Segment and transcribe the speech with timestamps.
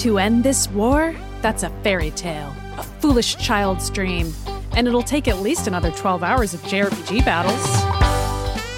[0.00, 1.14] To end this war?
[1.42, 4.32] That's a fairy tale, a foolish child's dream,
[4.72, 7.62] and it'll take at least another 12 hours of JRPG battles.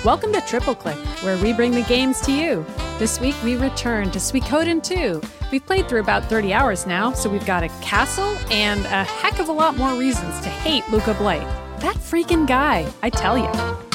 [0.04, 2.66] Welcome to Triple Click, where we bring the games to you.
[2.98, 5.22] This week we return to Suikoden 2.
[5.52, 9.38] We've played through about 30 hours now, so we've got a castle and a heck
[9.38, 11.46] of a lot more reasons to hate Luca Blight.
[11.80, 13.91] That freaking guy, I tell you.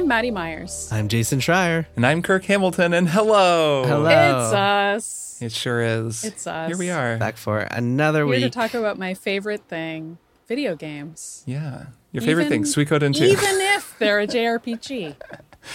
[0.00, 0.88] I'm Maddy Myers.
[0.90, 1.84] I'm Jason Schreier.
[1.94, 3.84] And I'm Kirk Hamilton, and hello.
[3.86, 4.08] Hello.
[4.08, 5.38] It's us.
[5.42, 6.24] It sure is.
[6.24, 6.68] It's us.
[6.68, 7.18] Here we are.
[7.18, 8.42] Back for another Here week.
[8.44, 10.16] to talk about my favorite thing
[10.48, 11.42] video games.
[11.44, 11.88] Yeah.
[12.12, 13.24] Your favorite Even- thing, Suikoden 2.
[13.24, 15.16] Even if they're a JRPG.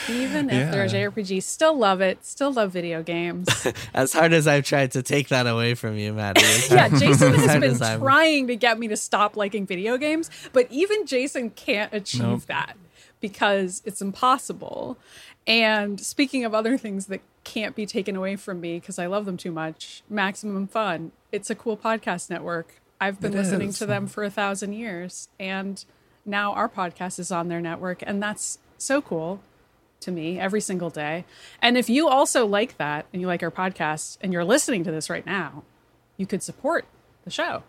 [0.09, 1.43] Even if they're a JRPG.
[1.43, 2.25] Still love it.
[2.25, 3.47] Still love video games.
[3.93, 6.41] as hard as I've tried to take that away from you, Maddy.
[6.71, 9.99] yeah, Jason as has been as I'm- trying to get me to stop liking video
[9.99, 12.41] games, but even Jason can't achieve Nope.
[12.47, 12.75] that
[13.29, 14.97] because it's impossible.
[15.47, 19.25] And speaking of other things that can't be taken away from me because I love
[19.25, 21.11] them too much, Maximum Fun.
[21.31, 22.81] It's a cool podcast network.
[23.01, 23.79] I've been It listening is.
[23.79, 25.83] to them for a thousand years, and
[26.25, 29.41] now our podcast is on their network, and that's so cool
[30.01, 31.25] to me every single day.
[31.61, 34.91] And if you also like that and you like our podcast and you're listening to
[34.91, 35.63] this right now,
[36.17, 36.85] you could support
[37.23, 37.63] the show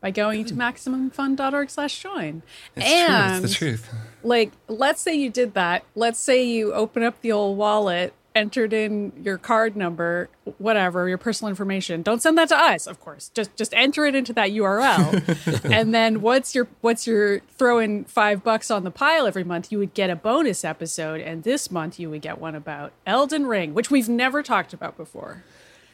[0.00, 2.42] by going to maximumfun.org slash join.
[2.74, 3.44] It's and true.
[3.44, 3.94] It's the truth.
[4.26, 5.84] Like let's say you did that.
[5.94, 11.18] Let's say you open up the old wallet, entered in your card number, whatever, your
[11.18, 12.02] personal information.
[12.02, 13.30] Don't send that to us, of course.
[13.34, 15.64] Just just enter it into that URL.
[15.72, 19.72] and then what's your what's your throw in five bucks on the pile every month,
[19.72, 21.20] you would get a bonus episode.
[21.20, 24.96] And this month you would get one about Elden Ring, which we've never talked about
[24.96, 25.44] before.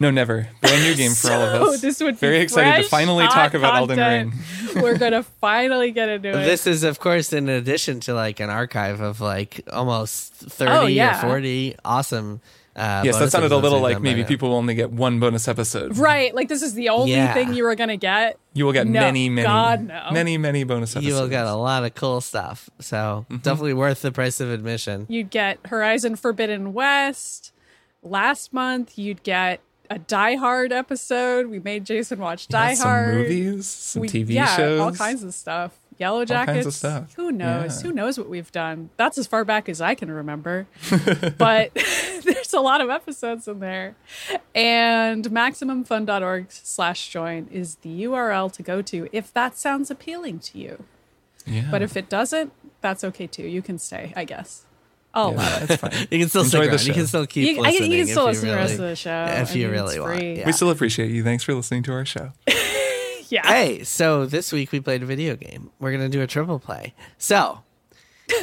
[0.01, 0.49] No, never.
[0.61, 1.81] Brand new game for all of So us.
[1.81, 3.99] this would be Very excited to finally talk about Elden.
[3.99, 4.33] Ring.
[4.83, 6.45] We're gonna finally get into it.
[6.45, 10.87] This is, of course, in addition to like an archive of like almost 30 Oh,
[10.87, 11.19] yeah.
[11.19, 12.41] or 40 awesome.
[12.75, 15.99] Uh, Yes, that sounded a little like maybe people will only get one bonus episode.
[15.99, 17.35] right, like this is the only Yeah.
[17.35, 18.39] thing you were gonna get.
[18.55, 20.09] You will get No, many, many, God, no.
[20.11, 21.07] many, many bonus episodes.
[21.07, 22.71] You will get a lot of cool stuff.
[22.81, 23.37] So Mm-hmm.
[23.43, 25.05] definitely worth the price of admission.
[25.11, 27.53] You'd get Horizon Forbidden West.
[28.03, 29.61] Last month, you'd get
[29.95, 31.47] a Die Hard episode.
[31.49, 33.15] We made Jason watch Yeah, Die some Hard.
[33.15, 34.81] movies, some We- TV yeah, shows.
[34.81, 35.73] all kinds of stuff.
[35.99, 36.75] Yellow Jackets.
[36.77, 37.13] stuff.
[37.15, 37.81] Who knows?
[37.83, 37.89] Yeah.
[37.89, 38.91] Who knows what we've done?
[38.97, 40.67] That's as far back as I can remember.
[41.39, 41.73] but
[42.25, 43.95] there's a lot of episodes in there.
[44.55, 50.59] And maximumfun.org slash join is the URL to go to if that sounds appealing to
[50.59, 50.85] you.
[51.47, 51.69] Yeah.
[51.71, 53.47] But if it doesn't, that's okay too.
[53.47, 54.65] You can stay, I guess.
[55.15, 55.93] I'll allow yeah, that's fine.
[56.11, 56.87] You can still Enjoy stick the around.
[56.87, 57.93] You can still keep You, I, listening.
[57.93, 59.25] you can still you listen to the rest of the show.
[59.29, 60.23] If I you mean, really want.
[60.23, 60.47] Yeah.
[60.47, 61.23] We still appreciate you.
[61.23, 62.33] Thanks for listening to our show.
[63.29, 63.47] Yeah.
[63.47, 65.71] Hey, so this week we played a video game.
[65.81, 66.93] We're gonna do a triple play.
[67.17, 67.61] So,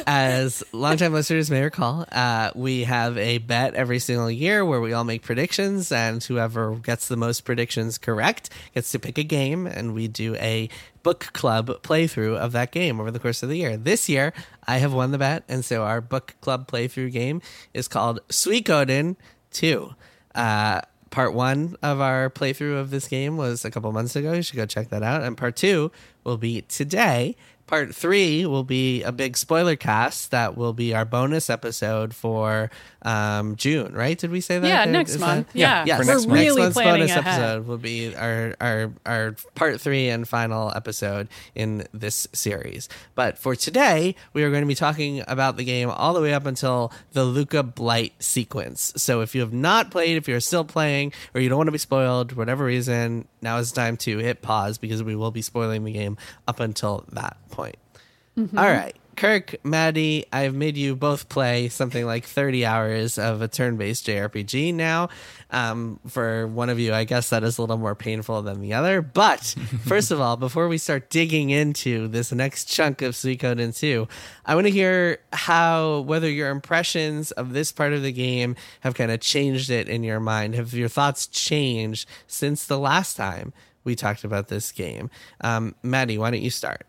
[0.06, 4.92] as longtime listeners may recall, uh, we have a bet every single year where we
[4.92, 9.66] all make predictions, and whoever gets the most predictions correct gets to pick a game,
[9.66, 10.68] and we do a
[11.02, 13.76] book club playthrough of that game over the course of the year.
[13.76, 14.32] This year,
[14.66, 17.40] I have won the bet, and so our book club playthrough game
[17.74, 19.16] is called Sweet Suikoden
[19.50, 19.94] Two.
[20.34, 20.80] Uh,
[21.10, 24.32] part one of our playthrough of this game was a couple months ago.
[24.32, 25.22] You should go check that out.
[25.22, 25.90] And part two
[26.24, 27.36] will be today.
[27.70, 32.68] Part three will be a big spoiler cast that will be our bonus episode for
[33.02, 34.18] um, June, right?
[34.18, 34.66] Did we say that?
[34.66, 35.46] Yeah, Did- next is month.
[35.52, 36.38] that- Yeah, Yeah, for we're next month.
[36.40, 37.26] really next month's planning bonus ahead.
[37.40, 42.88] episode will be our, our our part three and final episode in this series.
[43.14, 46.34] But for today, we are going to be talking about the game all the way
[46.34, 48.92] up until the Luca Blight sequence.
[48.96, 51.72] So if you have not played, if you're still playing, or you don't want to
[51.72, 55.30] be spoiled, for whatever reason, now is the time to hit pause because we will
[55.30, 56.16] be spoiling the game
[56.48, 57.59] up until that point.
[58.36, 58.58] Mm-hmm.
[58.58, 58.96] All right.
[59.20, 64.06] Kirk, Maddy, I've made you both play something like 30 hours of a turn based
[64.06, 65.10] JRPG now.
[65.50, 68.72] Um, for one of you, I guess that is a little more painful than the
[68.72, 69.02] other.
[69.02, 69.40] But
[69.84, 74.08] first of all, before we start digging into this next chunk of Suikoden 2,
[74.46, 78.94] I want to hear how, whether your impressions of this part of the game have
[78.94, 80.54] kind of changed it in your mind.
[80.54, 83.52] Have your thoughts changed since the last time
[83.84, 85.10] we talked about this game?
[85.42, 86.86] Um, Maddy, why don't you start?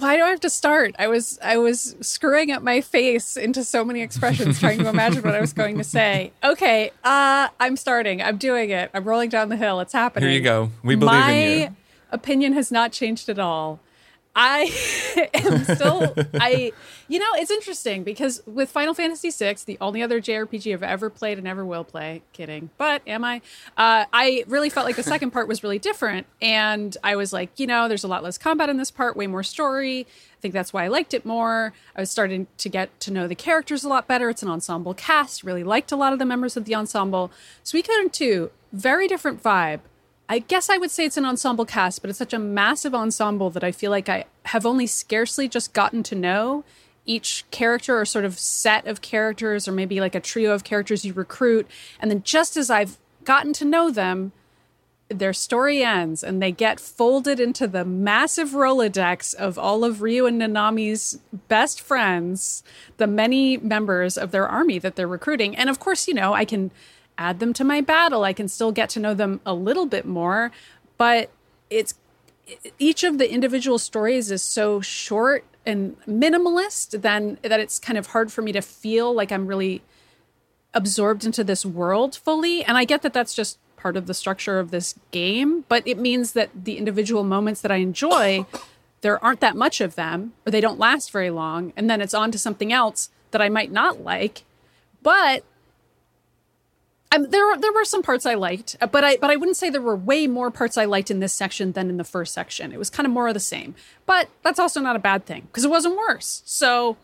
[0.00, 0.94] Why do I have to start?
[0.98, 5.22] I was I was screwing up my face into so many expressions trying to imagine
[5.22, 6.32] what I was going to say.
[6.42, 8.22] Okay, uh I'm starting.
[8.22, 8.90] I'm doing it.
[8.94, 9.78] I'm rolling down the hill.
[9.80, 10.28] It's happening.
[10.28, 10.70] Here you go.
[10.82, 11.76] We believe my in you.
[12.10, 13.78] opinion has not changed at all.
[14.34, 16.72] I am still I
[17.08, 21.10] you know it's interesting because with Final Fantasy VI, the only other JRPG I've ever
[21.10, 23.40] played and ever will play, kidding, but am I?
[23.76, 27.50] Uh, I really felt like the second part was really different, and I was like,
[27.58, 30.06] you know, there's a lot less combat in this part, way more story.
[30.40, 31.74] I think that's why I liked it more.
[31.94, 34.30] I was starting to get to know the characters a lot better.
[34.30, 35.44] It's an ensemble cast.
[35.44, 37.30] Really liked a lot of the members of the ensemble.
[37.62, 39.80] Suikoden 2, very different vibe
[40.30, 43.50] I guess I would say it's an ensemble cast, but it's such a massive ensemble
[43.50, 46.62] that I feel like I have only scarcely just gotten to know
[47.04, 51.04] each character or sort of set of characters, or maybe like a trio of characters
[51.04, 51.66] you recruit.
[51.98, 54.30] And then just as I've gotten to know them,
[55.08, 60.26] their story ends and they get folded into the massive Rolodex of all of Ryu
[60.26, 61.18] and Nanami's
[61.48, 62.62] best friends,
[62.98, 65.56] the many members of their army that they're recruiting.
[65.56, 66.70] And of course, you know, I can
[67.20, 68.24] add them to my battle.
[68.24, 70.50] I can still get to know them a little bit more,
[70.96, 71.30] but
[71.68, 71.94] it's
[72.78, 78.08] each of the individual stories is so short and minimalist then that it's kind of
[78.08, 79.82] hard for me to feel like I'm really
[80.72, 82.64] absorbed into this world fully.
[82.64, 85.98] And I get that that's just part of the structure of this game, but it
[85.98, 88.46] means that the individual moments that I enjoy,
[89.02, 92.14] there aren't that much of them, or they don't last very long, and then it's
[92.14, 94.44] on to something else that I might not like.
[95.02, 95.44] But
[97.12, 99.68] um, there there were some parts I liked, uh, but I but I wouldn't say
[99.68, 102.72] there were way more parts I liked in this section than in the first section.
[102.72, 103.74] It was kind of more of the same,
[104.06, 106.42] but that's also not a bad thing because it wasn't worse.
[106.44, 106.96] So,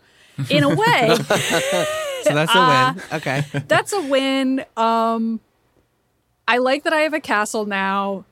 [0.49, 3.03] in a way, so that's a uh, win.
[3.14, 4.64] Okay, that's a win.
[4.76, 5.41] Um,
[6.47, 8.25] I like that I have a castle now.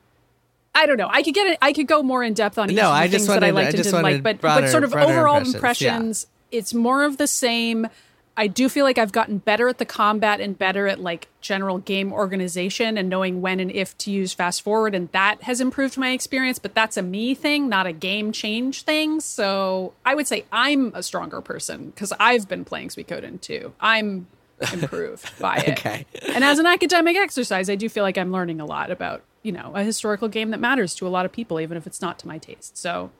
[0.73, 1.09] I don't know.
[1.09, 1.57] I could get it.
[1.61, 3.49] I could go more in depth on each no, of the I things that I
[3.49, 6.59] liked and didn't like, but broader, but sort of overall impressions, impressions yeah.
[6.59, 7.87] it's more of the same.
[8.37, 11.77] I do feel like I've gotten better at the combat and better at like general
[11.77, 14.93] game organization and knowing when and if to use fast forward.
[14.93, 18.81] And that has improved my experience, but that's a me thing, not a game change
[18.83, 19.21] thing.
[19.21, 23.73] So I would say I'm a stronger person because I've been playing Suikoden too.
[23.79, 24.27] I'm
[24.73, 25.79] improved by it.
[25.79, 26.05] okay.
[26.33, 29.53] And as an academic exercise, I do feel like I'm learning a lot about, you
[29.53, 32.19] know, a historical game that matters to a lot of people, even if it's not
[32.19, 32.77] to my taste.
[32.77, 33.11] So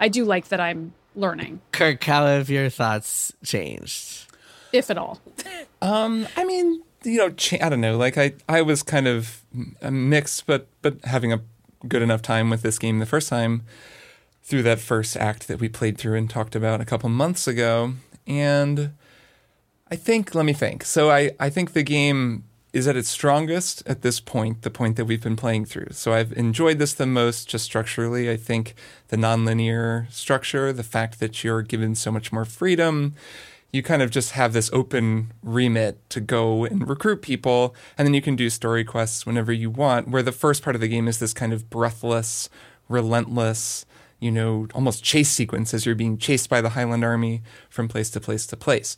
[0.00, 1.60] I do like that I'm learning.
[1.72, 4.25] Kirk, how have your thoughts changed?
[4.76, 5.20] If at all?
[5.82, 7.96] Um, I mean, you know, I don't know.
[7.96, 9.42] Like I, I was kind of
[9.82, 11.40] mixed, but but having a
[11.86, 13.62] good enough time with this game the first time
[14.42, 17.94] through that first act that we played through and talked about a couple months ago,
[18.26, 18.92] and
[19.90, 20.84] I think let me think.
[20.84, 24.96] So I, I think the game is at its strongest at this point, the point
[24.96, 25.88] that we've been playing through.
[25.92, 28.30] So I've enjoyed this the most just structurally.
[28.30, 28.74] I think
[29.08, 33.14] the nonlinear structure, the fact that you're given so much more freedom,
[33.76, 38.14] you kind of just have this open remit to go and recruit people, and then
[38.14, 40.08] you can do story quests whenever you want.
[40.08, 42.48] Where the first part of the game is this kind of breathless,
[42.88, 43.86] relentless,
[44.18, 48.10] you know, almost chase sequence as you're being chased by the Highland Army from place
[48.10, 48.96] to place to place.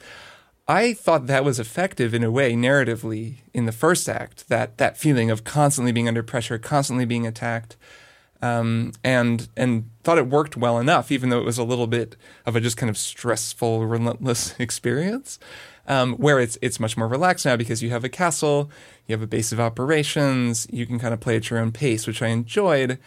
[0.68, 4.98] I thought that was effective in a way narratively in the first act, that that
[4.98, 7.76] feeling of constantly being under pressure, constantly being attacked
[8.42, 12.16] um, and and thought it worked well enough, even though it was a little bit
[12.46, 15.38] of a just kind of stressful, relentless experience.
[15.86, 18.70] Um, where it's it's much more relaxed now because you have a castle,
[19.06, 22.06] you have a base of operations, you can kind of play at your own pace,
[22.06, 22.98] which I enjoyed,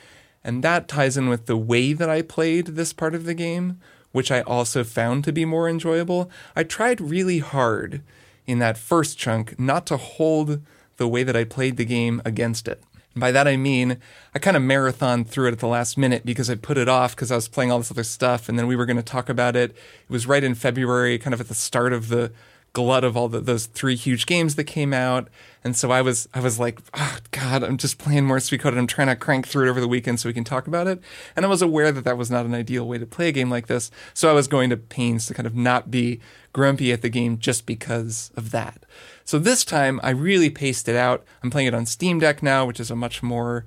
[0.43, 3.79] and that ties in with the way that I played this part of the game,
[4.11, 6.31] which I also found to be more enjoyable.
[6.55, 8.01] I tried really hard
[8.47, 10.61] in that first chunk not to hold
[10.97, 12.83] the way that I played the game against it.
[13.13, 13.97] And by that I mean
[14.33, 17.15] I kind of marathon through it at the last minute because I put it off
[17.15, 19.29] because I was playing all this other stuff and then we were going to talk
[19.29, 19.71] about it.
[19.71, 22.31] It was right in February, kind of at the start of the
[22.73, 25.27] glut of all the, those three huge games that came out.
[25.63, 28.69] And so I was I was like, oh, God, I'm just playing more Suikoden.
[28.69, 30.87] And I'm trying to crank through it over the weekend so we can talk about
[30.87, 31.01] it.
[31.35, 33.49] And I was aware that that was not an ideal way to play a game
[33.49, 33.91] like this.
[34.13, 36.19] So I was going to pains to kind of not be
[36.53, 38.85] grumpy at the game just because of that.
[39.31, 41.23] So this time I really paced it out.
[41.41, 43.63] I'm playing it on Steam Deck now, which is a much more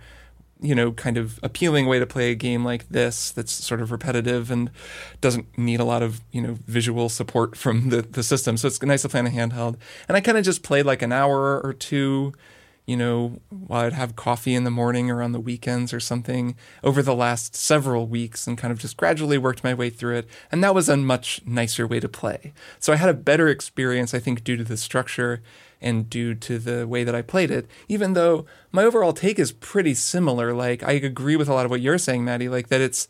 [0.61, 3.91] you know, kind of appealing way to play a game like this that's sort of
[3.91, 4.71] repetitive and
[5.23, 8.59] doesn't need a lot of, you know, visual support from the, the system.
[8.59, 9.77] So it's nice to play on a handheld.
[10.07, 12.35] And I kind of just played like an hour or two
[12.87, 16.55] you know, while I'd have coffee in the morning or on the weekends or something
[16.83, 20.29] over the last several weeks and kind of just gradually worked my way through it.
[20.53, 22.53] And that was a much nicer way to play.
[22.79, 25.43] So I had a better experience, I think, due to the structure
[25.81, 29.53] and due to the way that I played it, even though my overall take is
[29.53, 30.53] pretty similar.
[30.53, 33.09] Like, I agree with a lot of what you're saying, Maddy, like that it's,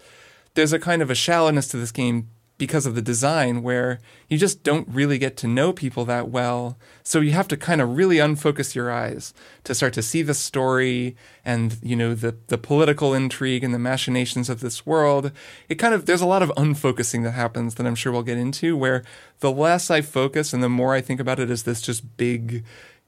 [0.54, 4.38] there's a kind of a shallowness to this game because of the design where you
[4.38, 6.78] just don't really get to know people that well.
[7.02, 9.34] So you have to kind of really unfocus your eyes
[9.64, 13.78] to start to see the story and, you know, the, the political intrigue and the
[13.78, 15.32] machinations of this world.
[15.68, 18.38] It kind of, there's a lot of unfocusing that happens that I'm sure we'll get
[18.38, 19.02] into where
[19.40, 22.64] the less I focus and the more I think about it as this just big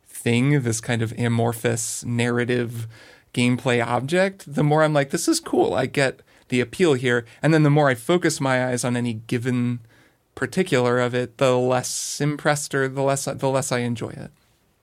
[0.07, 2.89] thing, this kind of amorphous narrative
[3.33, 5.75] gameplay object, the more I'm like, this is cool.
[5.75, 7.25] I get the appeal here.
[7.43, 9.81] And then the more I focus my eyes on any given
[10.35, 14.31] particular of it, the less impressed or the less the less I enjoy it.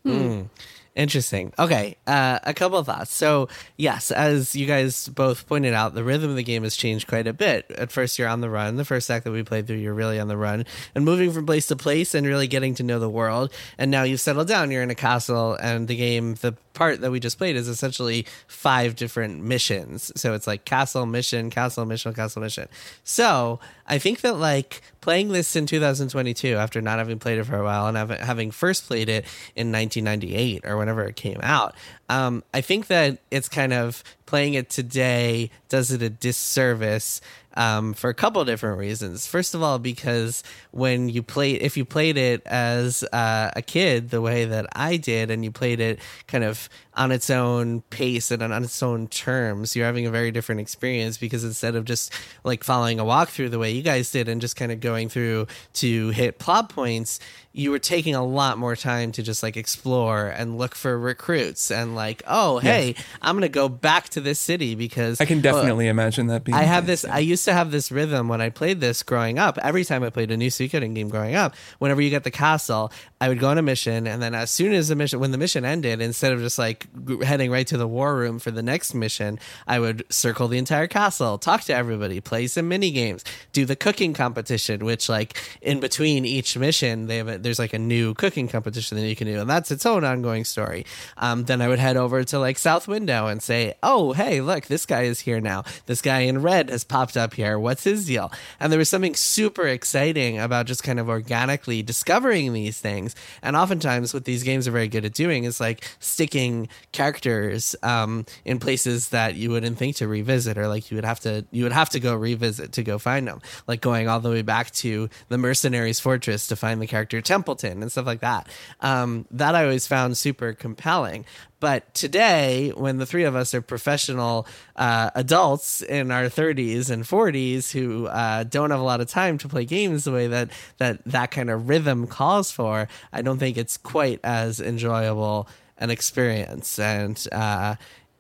[0.06, 0.50] Mm.
[0.96, 1.52] Interesting.
[1.58, 3.12] Okay, uh, a couple of thoughts.
[3.12, 7.08] So, yes, as you guys both pointed out, the rhythm of the game has changed
[7.08, 7.66] quite a bit.
[7.72, 8.76] At first, you're on the run.
[8.76, 11.48] The first act that we played through, you're really on the run and moving from
[11.48, 13.52] place to place and really getting to know the world.
[13.80, 14.70] And now you've settled down.
[14.70, 18.26] You're in a castle, and the game, the part that we just played, is essentially
[18.48, 20.12] five different missions.
[20.16, 22.68] So it's like castle mission, castle mission, castle mission.
[23.04, 27.58] So I think that like playing this in 2022 after not having played it for
[27.58, 29.26] a while and having first played it
[29.56, 31.76] in 1998 or whenever it came out,
[32.10, 37.22] um, I think that it's kind of playing it today does it a disservice
[37.56, 39.28] um, for a couple of different reasons.
[39.28, 44.10] First of all, because when you play, if you played it as uh, a kid
[44.10, 48.32] the way that I did, and you played it kind of on its own pace
[48.32, 52.14] and on its own terms, you're having a very different experience because instead of just
[52.44, 55.48] like following a walkthrough the way you guys did and just kind of going through
[55.74, 57.20] to hit plot points,
[57.52, 61.70] you were taking a lot more time to just like explore and look for recruits
[61.70, 63.06] and like, oh, hey, yes.
[63.22, 66.56] I'm gonna go back to this city because I can definitely imagine that being.
[66.56, 67.06] I have this.
[67.06, 69.58] I used to have this rhythm when I played this growing up.
[69.60, 72.92] Every time I played a new Suikoden game growing up, whenever you get the castle,
[73.22, 75.38] I would go on a mission, and then as soon as the mission, when the
[75.38, 76.83] mission ended, instead of just like
[77.24, 80.88] heading right to the war room for the next mission, I would circle the entire
[80.88, 85.80] castle, talk to everybody, play some mini games, do the cooking competition, which like in
[85.80, 89.28] between each mission they have a, there's like a new cooking competition that you can
[89.28, 90.86] do, and that's its own ongoing story.
[91.18, 94.66] Um, then I would head over to like South Window and say, "Oh, hey, look,
[94.66, 95.64] this guy is here now.
[95.86, 97.60] This guy in red has popped up here.
[97.60, 102.54] What's his deal?" And there was something super exciting about just kind of organically discovering
[102.54, 103.16] these things.
[103.42, 108.26] And oftentimes, what these games are very good at doing is like sticking characters um,
[108.46, 111.64] in places that you wouldn't think to revisit, or like you would have to you
[111.64, 114.72] would have to go revisit to go find them, like going all the way back
[114.72, 118.48] to the mercenaries' fortress to find the character Templeton and stuff like that.
[118.82, 121.26] Um, that I always found super compelling.
[121.64, 127.06] But today, when the three of us are professional uh, adults in our 30s and
[127.06, 130.50] 40s who uh, don't have a lot of time to play games the way that,
[130.80, 135.48] that that kind of rhythm calls for, I don't think it's quite as enjoyable
[135.84, 136.80] an experience.
[136.80, 137.76] And uh,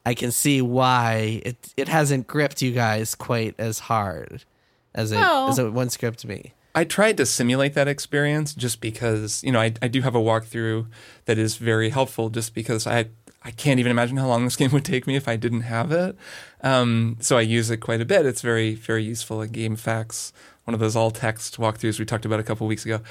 [0.05, 4.43] I can see why it, it hasn't gripped you guys quite as hard
[4.93, 5.49] as it, oh.
[5.49, 6.53] as it once gripped me.
[6.75, 10.19] I tried to simulate that experience just because, you know, I, I do have a
[10.19, 10.87] walkthrough
[11.25, 13.07] that is very helpful just because I
[13.45, 15.91] I can't even imagine how long this game would take me if I didn't have
[15.91, 16.15] it.
[16.61, 18.25] Um, so I use it quite a bit.
[18.25, 20.31] It's very, very useful in GameFAQs,
[20.63, 23.01] one of those all text walkthroughs we talked about a couple weeks ago.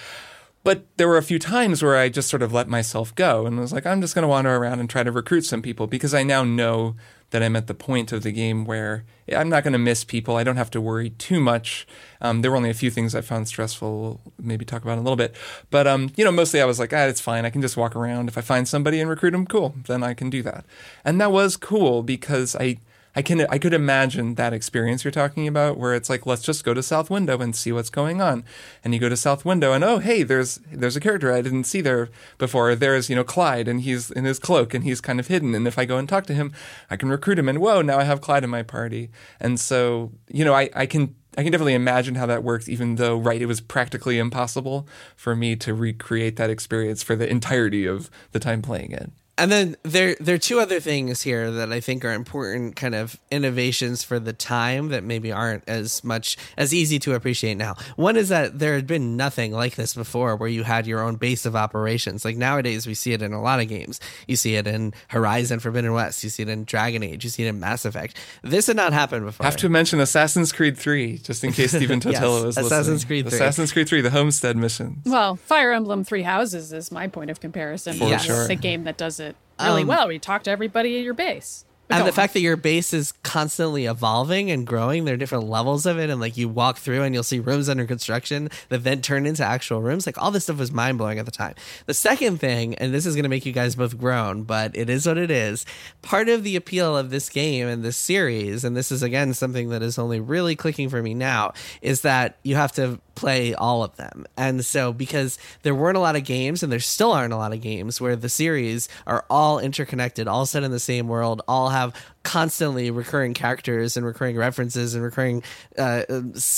[0.64, 3.59] But there were a few times where I just sort of let myself go and
[3.59, 6.14] was like, I'm just going to wander around and try to recruit some people because
[6.14, 6.95] I now know
[7.31, 9.04] that I'm at the point of the game where
[9.35, 10.37] I'm not going to miss people.
[10.37, 11.87] I don't have to worry too much.
[12.21, 14.00] Um, there were only a few things I found stressful.
[14.00, 15.35] We'll maybe talk about in a little bit.
[15.71, 17.45] But, um, you know, mostly I was like, ah, it's fine.
[17.45, 18.28] I can just walk around.
[18.28, 19.75] If I find somebody and recruit them, cool.
[19.87, 20.64] Then I can do that.
[21.04, 22.78] And that was cool because I
[23.14, 26.64] I can I could imagine that experience you're talking about where it's like let's just
[26.64, 28.45] go to South Window and see what's going on.
[28.83, 31.64] And you go to South Window and oh hey there's there's a character I didn't
[31.64, 32.75] see there before.
[32.75, 35.66] There's you know Clyde and he's in his cloak and he's kind of hidden and
[35.66, 36.52] if I go and talk to him
[36.90, 39.11] I can recruit him and whoa now I have Clyde in my party.
[39.38, 42.97] And so you know I I can I can definitely imagine how that works, even
[42.97, 47.87] though, right, it was practically impossible for me to recreate that experience for the entirety
[47.87, 51.73] of the time playing it and then there there are two other things here that
[51.73, 56.37] I think are important kind of innovations for the time that maybe aren't as much
[56.59, 57.77] as easy to appreciate now.
[57.97, 61.17] One is that there had been nothing like this before where you had your own
[61.17, 62.25] base of operations.
[62.27, 64.01] Like nowadays we see it in a lot of games.
[64.27, 67.45] You see it in Horizon Forbidden West, you see it in Dragon Age, you see
[67.45, 68.19] it in Mass Effect.
[68.43, 69.47] This had not happened before.
[69.47, 72.67] I have to mention Assassin's Creed 3 just in case Stephen Totilo yes, is listening.
[72.67, 73.37] Assassin's Creed 3.
[73.37, 75.01] Assassin's Creed 3 the Homestead mission.
[75.07, 77.95] Well, Fire Emblem Three Houses is my point of comparison.
[77.95, 78.25] For yes.
[78.25, 78.43] sure.
[78.43, 80.12] It's a game that does it really um, well.
[80.12, 81.64] You talk to everybody at your base.
[81.91, 85.87] And the fact that your base is constantly evolving and growing there are different levels
[85.87, 89.03] of it and like you walk through and you'll see rooms under construction that then
[89.03, 91.55] turn into actual rooms like all this stuff was mind-blowing at the time
[91.87, 94.89] the second thing and this is going to make you guys both groan but it
[94.89, 95.67] is what it is
[96.01, 99.69] part of the appeal of this game and this series and this is again something
[99.69, 103.83] that is only really clicking for me now is that you have to play all
[103.83, 104.27] of them.
[104.37, 107.53] And so because there weren't a lot of games and there still aren't a lot
[107.53, 111.71] of games where the series are all interconnected, all set in the same world, all
[111.73, 115.43] have constantly recurring characters and recurring references and recurring
[115.79, 116.02] uh,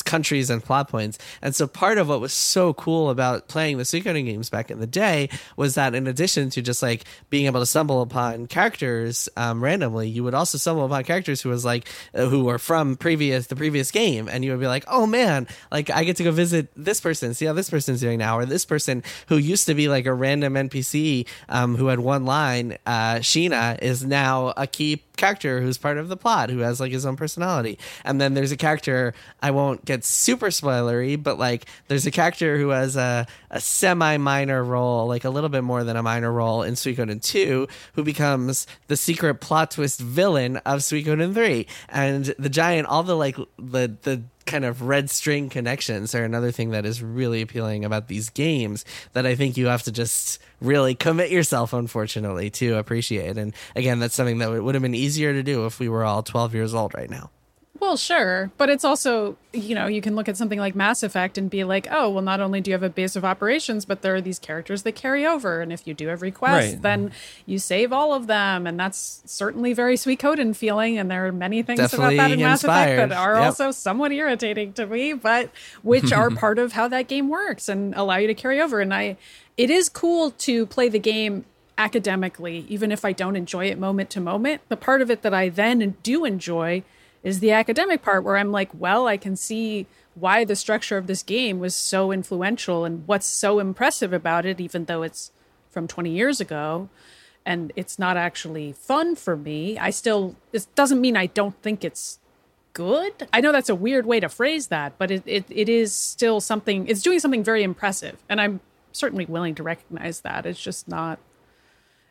[0.04, 1.18] countries and plot points.
[1.42, 4.80] And so part of what was so cool about playing the Suikoden games back in
[4.80, 9.28] the day was that in addition to just like being able to stumble upon characters
[9.36, 12.96] um, randomly, you would also stumble upon characters who was like uh, who were from
[12.96, 16.24] previous the previous game, and you would be like, oh man, like I get to
[16.24, 19.66] go visit this person, see how this person's doing now, or this person who used
[19.66, 24.52] to be like a random NPC um, who had one line, uh, Sheena, is now
[24.56, 27.78] a key character who's part of the plot who has like his own personality.
[28.04, 32.56] And then there's a character i won't get super spoilery but like there's a character
[32.58, 36.32] who has a, a semi minor role like a little bit more than a minor
[36.32, 42.34] role in suikoden 2 who becomes the secret plot twist villain of suikoden 3 and
[42.38, 46.70] the giant all the like the the kind of red string connections are another thing
[46.70, 50.94] that is really appealing about these games that I think you have to just really
[50.94, 53.36] commit yourself, unfortunately, to appreciate.
[53.36, 56.22] And again, that's something that would have been easier to do if we were all
[56.22, 57.30] 12 years old right now.
[57.80, 61.36] Well, sure, but it's also, you know, you can look at something like Mass Effect
[61.36, 64.00] and be like, oh, well, not only do you have a base of operations, but
[64.00, 66.82] there are these characters that carry over, and if you do every quest, Right.
[66.82, 67.10] then
[67.46, 70.98] you save all of them, and that's certainly very Suikoden feeling.
[70.98, 73.44] And there are many things Definitely about that in Mass Effect that are Yep.
[73.44, 75.50] also somewhat irritating to me, but
[75.82, 78.80] which are part of how that game works and allow you to carry over.
[78.80, 79.16] And I,
[79.56, 81.44] it is cool to play the game
[81.76, 84.62] academically, even if I don't enjoy it moment to moment.
[84.68, 86.84] The part of it that I then do enjoy
[87.24, 91.08] is the academic part where I'm like, well, I can see why the structure of
[91.08, 95.32] this game was so influential and what's so impressive about it, even though it's
[95.70, 96.88] from 20 years ago
[97.46, 99.78] and it's not actually fun for me.
[99.78, 102.18] I still, it doesn't mean I don't think it's
[102.74, 103.28] good.
[103.32, 106.40] I know that's a weird way to phrase that, but it, it, it is still
[106.40, 108.16] something, it's doing something very impressive.
[108.28, 108.60] And I'm
[108.92, 110.46] certainly willing to recognize that.
[110.46, 111.18] It's just not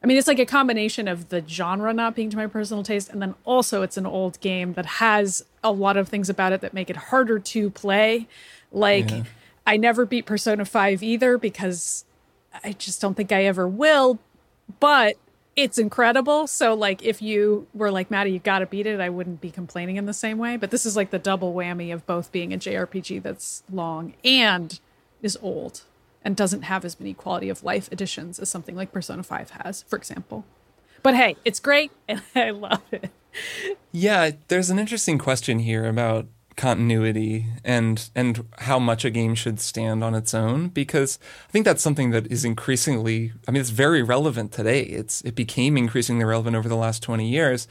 [0.03, 3.09] I mean, it's like a combination of the genre not being to my personal taste,
[3.09, 6.59] and then also it's an old game that has a lot of things about it
[6.59, 8.27] that make it harder to play.
[8.71, 9.09] Like,
[9.65, 12.03] I never beat Persona 5 either because
[12.63, 14.19] I just don't think I ever will,
[14.81, 15.15] but
[15.55, 16.47] it's incredible.
[16.47, 19.95] So, like, if you were like, Maddy, you gotta beat it, I wouldn't be complaining
[19.95, 20.57] in the same way.
[20.57, 24.81] But this is like the double whammy of both being a JRPG that's long and
[25.21, 25.83] is old
[26.23, 29.83] and doesn't have as many quality of life additions as something like Persona 5 has,
[29.83, 30.45] for example.
[31.01, 33.11] But hey, it's great and I love it.
[33.91, 39.59] Yeah, there's an interesting question here about continuity and and how much a game should
[39.59, 41.17] stand on its own because
[41.49, 44.81] I think that's something that is increasingly I mean it's very relevant today.
[44.81, 47.67] It's it became increasingly relevant over the last 20 years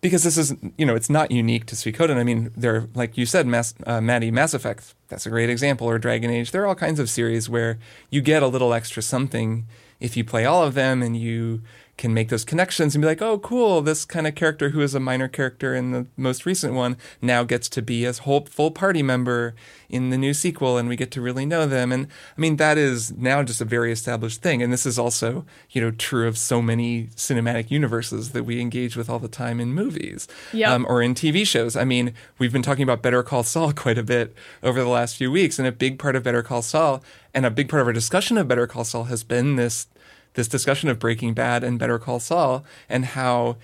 [0.00, 2.16] because this is you know it's not unique to Suikoden.
[2.16, 5.86] I mean there like you said Mass, uh, Maddy Mass Effect that's a great example
[5.88, 6.50] or Dragon Age.
[6.50, 7.78] There are all kinds of series where
[8.10, 9.66] you get a little extra something
[10.00, 11.62] if you play all of them and you
[11.96, 14.94] can make those connections and be like, oh, cool, this kind of character who is
[14.94, 18.70] a minor character in the most recent one now gets to be a whole full
[18.70, 19.54] party member
[19.88, 21.92] in the new sequel, and we get to really know them.
[21.92, 24.62] And I mean, that is now just a very established thing.
[24.62, 28.96] And this is also, you know, true of so many cinematic universes that we engage
[28.96, 30.68] with all the time in movies Yep.
[30.70, 31.76] um, or in TV shows.
[31.76, 35.16] I mean, we've been talking about Better Call Saul quite a bit over the last
[35.16, 37.86] few weeks, and a big part of Better Call Saul and a big part of
[37.86, 39.86] our discussion of Better Call Saul has been this
[40.36, 43.56] this discussion of Breaking Bad and Better Call Saul and how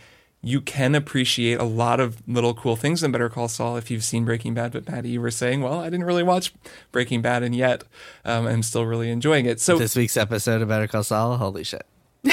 [0.42, 4.02] you can appreciate a lot of little cool things in Better Call Saul if you've
[4.02, 4.72] seen Breaking Bad.
[4.72, 6.52] But Maddy, you were saying, well, I didn't really watch
[6.90, 7.84] Breaking Bad, and yet
[8.24, 9.60] um, I'm still really enjoying it.
[9.60, 11.86] So This week's episode of Better Call Saul, holy shit.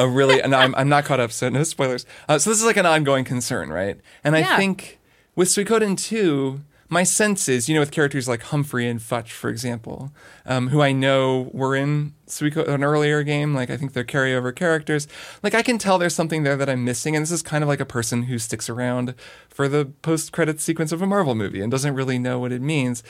[0.00, 0.40] Oh, really?
[0.40, 2.06] And I'm, I'm not caught up, so no spoilers.
[2.28, 3.98] Uh, so this is like an ongoing concern, right?
[4.22, 5.00] And I think
[5.34, 9.50] with Suikoden 2, my sense is, you know, with characters like Humphrey and Futch, for
[9.50, 10.10] example,
[10.46, 14.54] um, who I know were in Suikoden, an earlier game, like I think they're carryover
[14.54, 15.06] characters.
[15.42, 17.68] Like I can tell there's something there that I'm missing, and this is kind of
[17.68, 19.14] like a person who sticks around
[19.48, 23.02] for the post-credit sequence of a Marvel movie and doesn't really know what it means.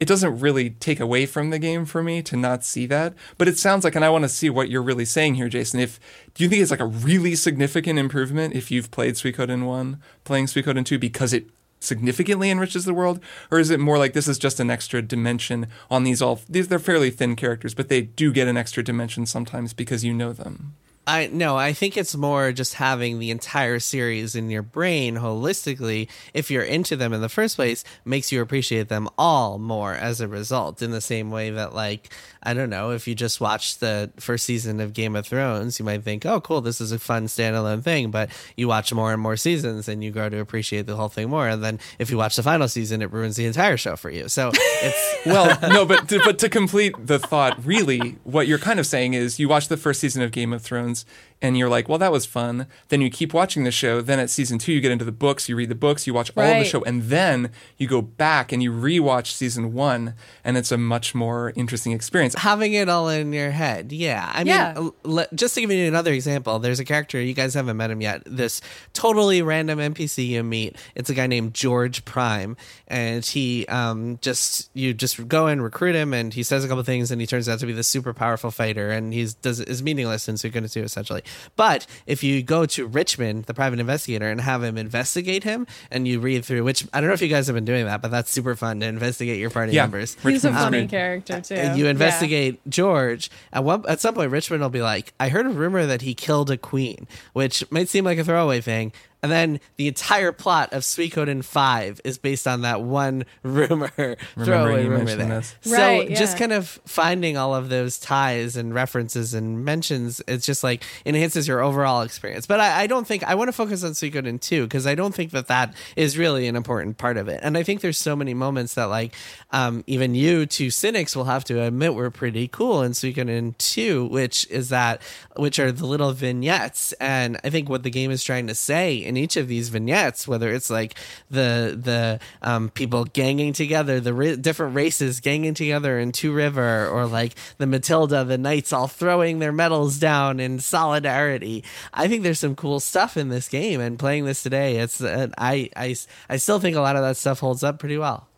[0.00, 3.48] It doesn't really take away from the game for me to not see that, but
[3.48, 5.80] it sounds like, and I want to see what you're really saying here, Jason.
[5.80, 6.00] If
[6.34, 10.46] do you think it's like a really significant improvement if you've played Suikoden one, playing
[10.46, 11.48] Suikoden two because it
[11.86, 13.20] significantly enriches the world,
[13.50, 16.40] or is it more like this is just an extra dimension on these all?
[16.48, 20.12] These they're fairly thin characters, but they do get an extra dimension sometimes because you
[20.12, 20.74] know them.
[21.06, 26.08] I no, I think it's more just having the entire series in your brain holistically.
[26.34, 30.20] If you're into them in the first place, makes you appreciate them all more as
[30.20, 30.82] a result.
[30.82, 34.44] In the same way that, like, I don't know, if you just watched the first
[34.44, 37.84] season of Game of Thrones, you might think, "Oh, cool, this is a fun standalone
[37.84, 41.08] thing." But you watch more and more seasons, and you grow to appreciate the whole
[41.08, 41.46] thing more.
[41.46, 44.28] And then if you watch the final season, it ruins the entire show for you.
[44.28, 48.80] So it's well, no, but to, but to complete the thought, really, what you're kind
[48.80, 51.06] of saying is you watch the first season of Game of Thrones sense
[51.42, 52.66] and you're like, well, that was fun.
[52.88, 54.00] Then you keep watching the show.
[54.00, 56.30] Then at season two, you get into the books, you read the books, you watch
[56.36, 56.66] all of the Right.
[56.66, 61.14] show, and then you go back and you rewatch season one, and it's a much
[61.14, 62.34] more interesting experience.
[62.36, 63.92] having it all in your head.
[63.92, 64.30] Yeah.
[64.32, 64.88] I mean, Yeah.
[65.04, 68.00] l- just to give you another example, there's a character, you guys haven't met him
[68.00, 68.60] yet, this
[68.94, 70.76] totally random NPC you meet.
[70.94, 72.56] It's a guy named Georg Prime.
[72.88, 76.82] And he um, just, you just go and recruit him, and he says a couple
[76.84, 79.82] things, and he turns out to be this super powerful fighter, and he's does is
[79.82, 81.22] meaningless in Suikoden 2, essentially.
[81.56, 86.06] But if you go to Richmond, the private investigator, and have him investigate him, and
[86.06, 88.10] you read through, which I don't know if you guys have been doing that, but
[88.10, 89.82] that's super fun to investigate your party Yeah.
[89.82, 90.16] members.
[90.22, 91.54] He's a funny character too.
[91.54, 91.90] And you Yeah.
[91.90, 93.28] investigate Georg.
[93.52, 96.14] At one at some point, Richmond will be like, "I heard a rumor that he
[96.14, 98.92] killed a queen," which might seem like a throwaway thing.
[99.22, 104.84] And then the entire plot of Suikoden Five is based on that one rumor, throwaway
[104.84, 105.40] you rumor mentioned there.
[105.40, 105.54] this.
[105.62, 110.46] So Right, just kind of finding all of those ties and references and mentions, it's
[110.46, 112.46] just like enhances your overall experience.
[112.46, 115.14] But I, I don't think I want to focus on Suikoden Two because I don't
[115.14, 117.40] think that that is really an important part of it.
[117.42, 119.14] And I think there's so many moments that like
[119.50, 124.06] um, even you two cynics will have to admit were pretty cool in Suikoden Two,
[124.06, 125.00] which is that
[125.36, 126.92] which are the little vignettes.
[126.94, 130.26] And I think what the game is trying to say in each of these vignettes,
[130.28, 130.94] whether it's like
[131.30, 136.88] the the um, people ganging together, the ri- different races ganging together in Two River,
[136.88, 141.64] or like the Matilda, the knights all throwing their medals down in solidarity.
[141.92, 145.28] I think there's some cool stuff in this game, and playing this today, it's uh,
[145.38, 145.96] I I
[146.28, 148.28] I still think a lot of that stuff holds up pretty well.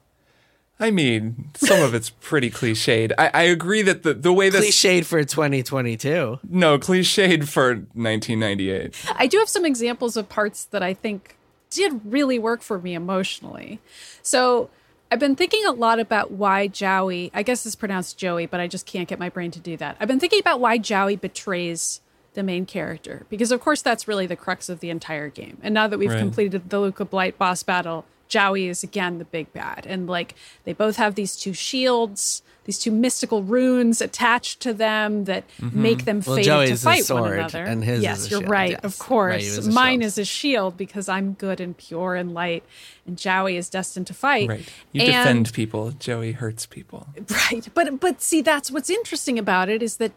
[0.81, 3.13] I mean, some of it's pretty cliched.
[3.19, 6.39] I, I agree that the, the way this Cliched for 2022.
[6.49, 8.95] no cliched for 1998.
[9.17, 11.37] I do have some examples of parts that I think
[11.71, 13.81] did really work for me emotionally.
[14.23, 14.71] So
[15.11, 18.69] I've been thinking a lot about why Joey, I guess it's pronounced Joey, but I
[18.69, 19.97] just can't get my brain to do that.
[20.01, 22.01] I've been thinking about why Joey betrays
[22.35, 25.59] the main character, because of course that's really the crux of the entire game.
[25.63, 26.19] And now that we've Right.
[26.21, 29.87] completed the Luca Blight boss battle, Joey is again the big bad.
[29.87, 35.25] And like they both have these two shields, these two mystical runes attached to them
[35.25, 35.83] that mm-hmm.
[35.83, 37.65] make them Well, fated Joey's to a fight one another.
[37.65, 38.71] and his yes, is a you're shield, right.
[38.73, 38.81] yes.
[38.85, 39.43] Of course.
[39.43, 40.07] Ryu is Mine shield.
[40.07, 42.63] is a shield because I'm good and pure and light,
[43.07, 44.49] and Joey is destined to fight.
[44.49, 44.69] Right.
[44.93, 45.93] You And- defend people.
[45.93, 47.09] Joey hurts people.
[47.51, 47.67] Right.
[47.73, 50.13] But but see that's what's interesting about it is that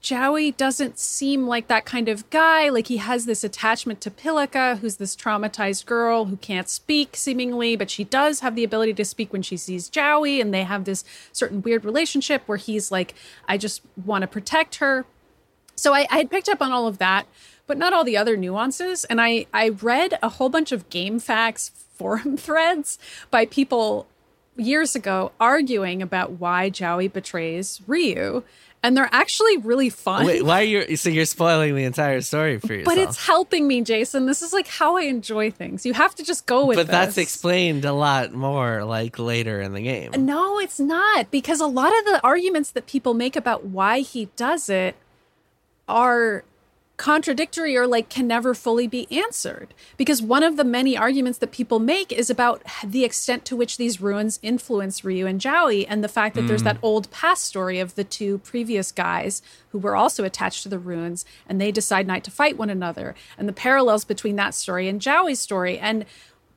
[0.00, 2.68] Joey doesn't seem like that kind of guy.
[2.68, 7.74] Like he has this attachment to Pilika, who's this traumatized girl who can't speak seemingly,
[7.74, 10.84] but she does have the ability to speak when she sees Joey, and they have
[10.84, 13.14] this certain weird relationship where he's like,
[13.48, 15.04] I just want to protect her.
[15.74, 17.26] So I, I had picked up on all of that,
[17.66, 19.04] but not all the other nuances.
[19.04, 22.98] And I, I read a whole bunch of GameFAQs forum threads
[23.30, 24.06] by people
[24.56, 28.42] years ago arguing about why Joey betrays Ryu.
[28.82, 30.24] And they're actually really fun.
[30.24, 30.96] Wait, why are you?
[30.96, 32.96] So you're spoiling the entire story for yourself.
[32.96, 34.26] but it's helping me, Jason.
[34.26, 35.84] This is like how I enjoy things.
[35.84, 36.86] You have to just go with it.
[36.86, 40.12] But that's explained a lot more like later in the game.
[40.24, 44.26] No, it's not because a lot of the arguments that people make about why he
[44.36, 44.94] does it
[45.88, 46.44] are
[46.98, 51.52] contradictory or like can never fully be answered because one of the many arguments that
[51.52, 56.02] people make is about the extent to which these runes influence Ryu and Joey and
[56.02, 56.82] the fact that there's that mm.
[56.82, 61.24] old past story of the two previous guys who were also attached to the runes
[61.48, 65.00] and they decide not to fight one another and the parallels between that story and
[65.00, 66.04] Joey's story and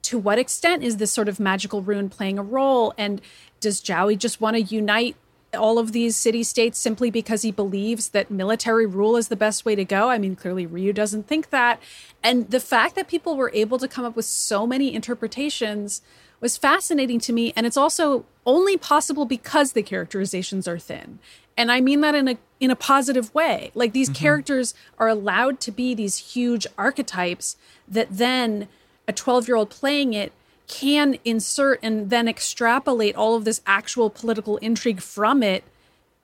[0.01, 2.93] to what extent is this sort of magical rune playing a role?
[2.97, 3.21] And
[3.59, 5.15] does Jowy just want to unite
[5.57, 9.65] all of these city states simply because he believes that military rule is the best
[9.65, 10.09] way to go?
[10.09, 11.81] I mean, clearly Ryu doesn't think that.
[12.23, 16.01] And the fact that people were able to come up with so many interpretations
[16.39, 17.53] was fascinating to me.
[17.55, 21.19] And it's also only possible because the characterizations are thin.
[21.57, 23.71] And I mean that in a in a positive way.
[23.75, 24.23] Like these mm-hmm.
[24.23, 28.67] characters are allowed to be these huge archetypes that then
[29.07, 30.31] a 12 year old playing it
[30.71, 35.63] can insert and then extrapolate all of this actual political intrigue from it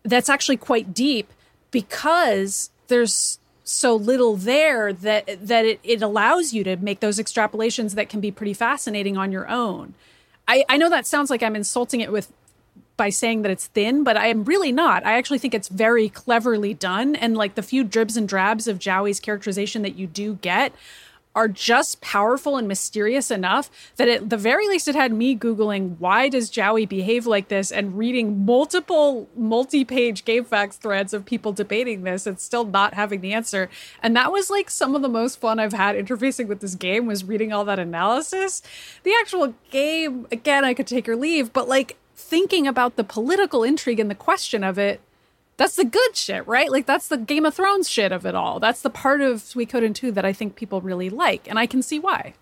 [0.04, 1.32] that's actually quite deep
[1.70, 7.96] because there's so little there that that it, it allows you to make those extrapolations
[7.96, 9.94] that can be pretty fascinating on your own
[10.48, 12.32] I, I know that sounds like i'm insulting it with
[12.98, 15.06] by saying that it's thin, but I am really not.
[15.06, 17.16] I actually think it's very cleverly done.
[17.16, 20.74] And like the few dribs and drabs of Jowy's characterization that you do get
[21.38, 25.96] are just powerful and mysterious enough that at the very least it had me googling
[26.00, 32.02] why does Jowy behave like this and reading multiple multi-page GameFAQs threads of people debating
[32.02, 33.70] this and still not having the answer.
[34.02, 37.06] And that was like some of the most fun I've had interfacing with this game
[37.06, 38.64] was reading all that analysis.
[39.04, 43.64] The actual game again I could take or leave, but like thinking about the political
[43.64, 45.02] intrigue and the question of it
[45.58, 46.72] that's the good shit, right?
[46.72, 48.60] Like that's the Game of Thrones shit of it all.
[48.60, 51.82] That's the part of Suikoden 2 that I think people really like, and I can
[51.82, 52.34] see why.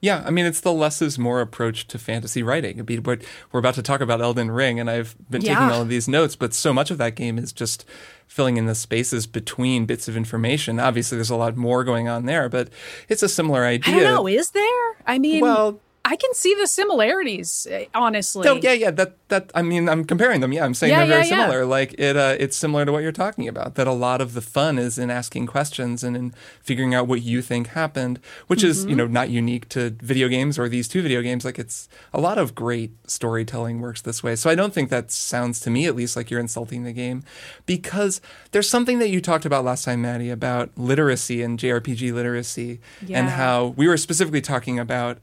[0.00, 2.86] Yeah, I mean it's the less is more approach to fantasy writing.
[2.86, 5.54] We're about to talk about Elden Ring, and I've been yeah.
[5.54, 7.84] taking all of these notes, but so much of that game is just
[8.28, 10.78] filling in the spaces between bits of information.
[10.78, 12.68] Obviously, there's a lot more going on there, but
[13.08, 13.96] it's a similar idea.
[13.96, 14.28] I don't know.
[14.28, 14.96] Is there?
[15.04, 18.48] I mean, well, I can see the similarities, eh, honestly.
[18.48, 18.90] Oh, yeah, yeah.
[18.90, 20.54] That that I mean, I'm comparing them.
[20.54, 21.60] Yeah, I'm saying yeah, they're very yeah, similar.
[21.60, 21.66] Yeah.
[21.66, 23.74] Like it, uh, it's similar to what you're talking about.
[23.74, 27.20] That a lot of the fun is in asking questions and in figuring out what
[27.20, 28.68] you think happened, which mm-hmm.
[28.68, 28.98] is you mm-hmm.
[28.98, 31.44] know not unique to video games or these two video games.
[31.44, 34.34] Like it's a lot of great storytelling works this way.
[34.34, 37.22] So I don't think that sounds to me at least like you're insulting the game,
[37.66, 42.80] because there's something that you talked about last time, Maddy, about literacy and JRPG literacy,
[43.10, 45.18] and how we were specifically talking about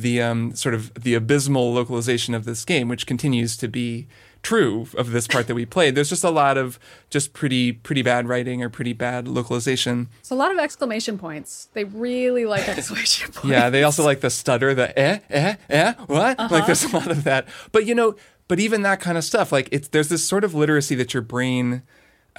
[0.00, 4.06] the um, sort of the abysmal localization of this game, which continues to be
[4.42, 5.94] true of this part that we played.
[5.94, 6.78] There's just a lot of
[7.10, 10.08] just pretty pretty bad writing or pretty bad localization.
[10.20, 11.68] It's a lot of exclamation points.
[11.74, 13.48] They really like exclamation points.
[13.48, 16.38] yeah, they also like the stutter, the eh eh eh what?
[16.40, 16.54] Uh-huh.
[16.54, 17.48] Like there's a lot of that.
[17.72, 18.16] But you know,
[18.48, 21.22] but even that kind of stuff, like it's there's this sort of literacy that your
[21.22, 21.82] brain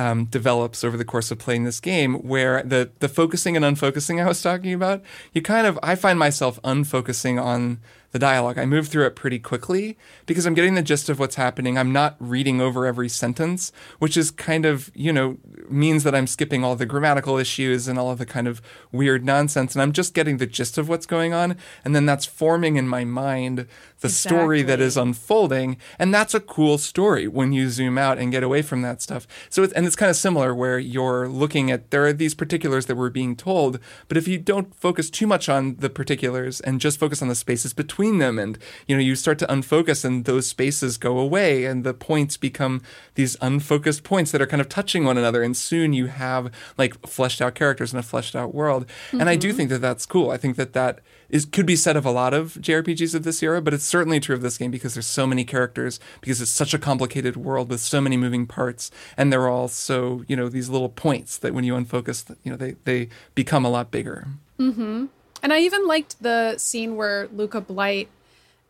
[0.02, 4.24] um, develops over the course of playing this game, where the the focusing and unfocusing
[4.24, 7.80] I was talking about, you kind of I find myself unfocusing on
[8.12, 8.58] the dialogue.
[8.58, 11.78] I move through it pretty quickly because I'm getting the gist of what's happening.
[11.78, 15.38] I'm not reading over every sentence, which is kind of, you know,
[15.72, 19.24] means that I'm skipping all the grammatical issues and all of the kind of weird
[19.26, 19.76] nonsense.
[19.76, 21.58] And I'm just getting the gist of what's going on.
[21.84, 23.68] And then that's forming in my mind
[24.00, 24.38] the exactly.
[24.38, 25.78] story that is unfolding.
[26.00, 29.28] And that's a cool story when you zoom out and get away from that stuff.
[29.50, 32.88] So, it's, and it's kind of similar where you're looking at, there are these particulars
[32.88, 36.80] that we're being told, but if you don't focus too much on the particulars and
[36.80, 38.58] just focus on the spaces between them and
[38.88, 42.82] you know you start to unfocus and those spaces go away and the points become
[43.16, 47.06] these unfocused points that are kind of touching one another and soon you have like
[47.08, 49.20] fleshed out characters in a fleshed out world mm-hmm.
[49.20, 49.58] and i do mm-hmm.
[49.58, 52.34] think that that's cool i think that that is could be said of a lot
[52.34, 55.28] of jrpgs of this era but it's certainly true of this game because there's so
[55.28, 59.48] many characters because it's such a complicated world with so many moving parts and they're
[59.48, 63.08] all so you know these little points that when you unfocus you know they they
[63.36, 64.28] become a lot bigger
[64.60, 65.06] mm-hmm.
[65.44, 68.10] And I even liked the scene where Luca Blight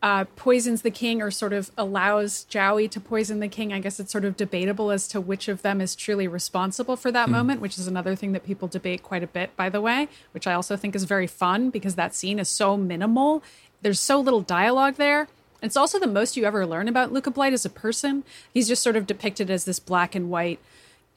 [0.02, 3.72] uh, poisons the king or sort of allows Jowy to poison the king.
[3.72, 7.12] I guess it's sort of debatable as to which of them is truly responsible for
[7.12, 7.32] that mm.
[7.32, 10.46] moment, which is another thing that people debate quite a bit, by the way, which
[10.46, 13.44] I also think is very fun because that scene is so minimal.
[13.82, 15.28] There's so little dialogue there.
[15.62, 18.24] It's also the most you ever learn about Luca Blight as a person.
[18.52, 20.58] He's just sort of depicted as this black and white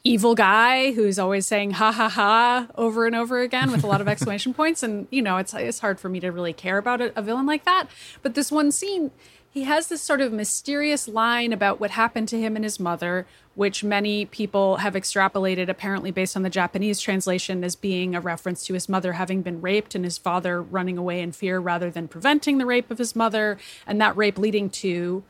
[0.05, 3.99] evil guy who's always saying ha ha ha over and over again with a lot
[3.99, 4.83] of exclamation points.
[4.83, 7.45] And you know it's it's hard for me to really care about a, a, villain
[7.45, 7.87] like that.
[8.21, 9.11] But this one scene
[9.49, 13.25] he has this sort of mysterious line about what happened to him and his mother
[13.55, 18.65] which many people have extrapolated apparently based on the Japanese translation as being a reference
[18.65, 22.07] to his mother having been raped and his father running away in fear rather than
[22.07, 23.57] preventing the rape of his mother.
[23.87, 25.23] And that rape leading to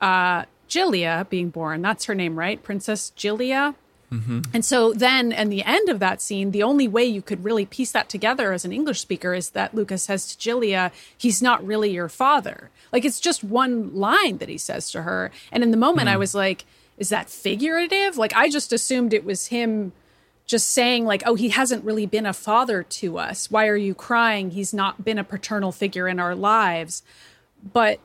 [0.00, 1.82] uh Jillia being born.
[1.82, 2.62] That's her name right?
[2.62, 3.74] Princess Jillia
[4.12, 4.40] Mm-hmm.
[4.52, 7.64] And so then, in the end of that scene, the only way you could really
[7.64, 11.64] piece that together as an English speaker is that Lucas says to Jillia, he's not
[11.64, 12.70] really your father.
[12.92, 15.30] Like it's just one line that he says to her.
[15.52, 16.12] And in the moment, mm.
[16.12, 16.64] I was like,
[16.98, 18.16] is that figurative?
[18.16, 19.92] Like I just assumed it was him
[20.50, 23.94] just saying like oh he hasn't really been a father to us why are you
[23.94, 27.04] crying he's not been a paternal figure in our lives
[27.72, 28.00] but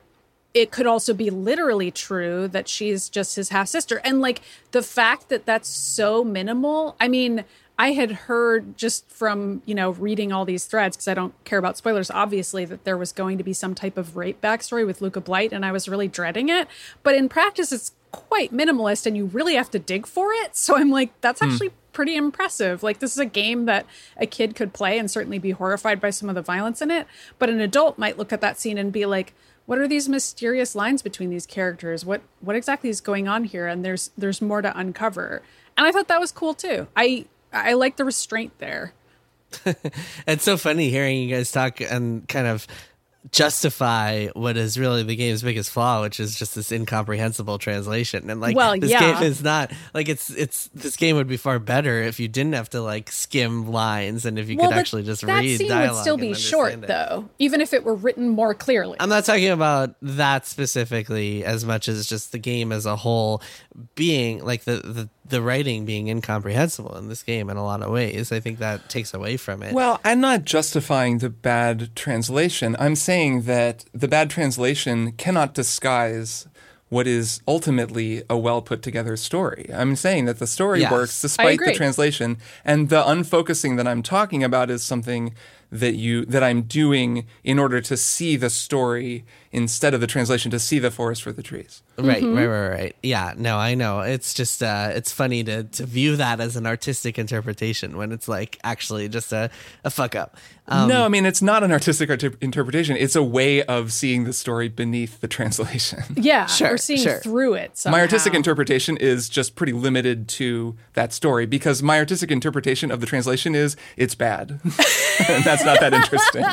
[0.56, 4.00] it could also be literally true that she's just his half sister.
[4.02, 4.40] And like
[4.70, 7.44] the fact that that's so minimal, I mean,
[7.78, 11.58] I had heard just from, you know, reading all these threads, because I don't care
[11.58, 15.02] about spoilers, obviously, that there was going to be some type of rape backstory with
[15.02, 16.68] Luca Blight, and I was really dreading it.
[17.02, 20.56] But in practice, it's quite minimalist, and you really have to dig for it.
[20.56, 21.50] So I'm like, that's hmm.
[21.50, 22.82] actually pretty impressive.
[22.82, 23.84] Like, this is a game that
[24.16, 27.06] a kid could play and certainly be horrified by some of the violence in it.
[27.38, 29.34] But an adult might look at that scene and be like,
[29.66, 32.04] what are these mysterious lines between these characters?
[32.04, 33.66] What what exactly is going on here?
[33.66, 35.42] And there's there's more to uncover.
[35.76, 36.86] And I thought that was cool too.
[36.96, 38.94] I I like the restraint there.
[40.26, 42.66] it's so funny hearing you guys talk and kind of
[43.32, 48.30] justify what is really the game's biggest flaw, which is just this incomprehensible translation.
[48.30, 49.14] And like Well, this yeah.
[49.14, 52.54] game is not like it's it's this game would be far better if you didn't
[52.54, 55.68] have to like skim lines and if you well, could actually just that read scene
[55.68, 56.86] dialogue would still be short, it.
[56.86, 58.96] though, even if it were written more clearly.
[59.00, 63.42] I'm not talking about that specifically as much as just the game as a whole
[63.94, 67.90] being like the, the the writing being incomprehensible in this game in a lot of
[67.90, 68.30] ways.
[68.32, 69.72] I think that takes away from it.
[69.74, 72.76] Well, I'm not justifying the bad translation.
[72.78, 76.46] I'm saying that the bad translation cannot disguise
[76.88, 79.68] what is ultimately a well put together story.
[79.74, 80.92] I'm saying that the story Yes.
[80.92, 85.34] works despite the translation, and the unfocusing that I'm talking about is something
[85.72, 89.24] that you that I'm doing in order to see the story
[89.56, 91.82] instead of the translation to see the forest for the trees.
[91.98, 92.96] Right, right, right, right.
[93.02, 94.00] Yeah, no, I know.
[94.00, 98.28] It's just uh it's funny to to view that as an artistic interpretation when it's
[98.28, 99.50] like actually just a,
[99.82, 100.36] a fuck up.
[100.68, 102.96] Um, no, I mean it's not an artistic art- interpretation.
[102.98, 106.02] It's a way of seeing the story beneath the translation.
[106.16, 107.18] yeah, Sure, or seeing sure.
[107.20, 107.78] through it.
[107.78, 107.96] Somehow.
[107.96, 113.00] My artistic interpretation is just pretty limited to that story because my artistic interpretation of
[113.00, 114.50] the translation is it's bad.
[115.28, 116.44] and that's not that interesting.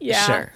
[0.00, 0.24] yeah.
[0.26, 0.52] Sure.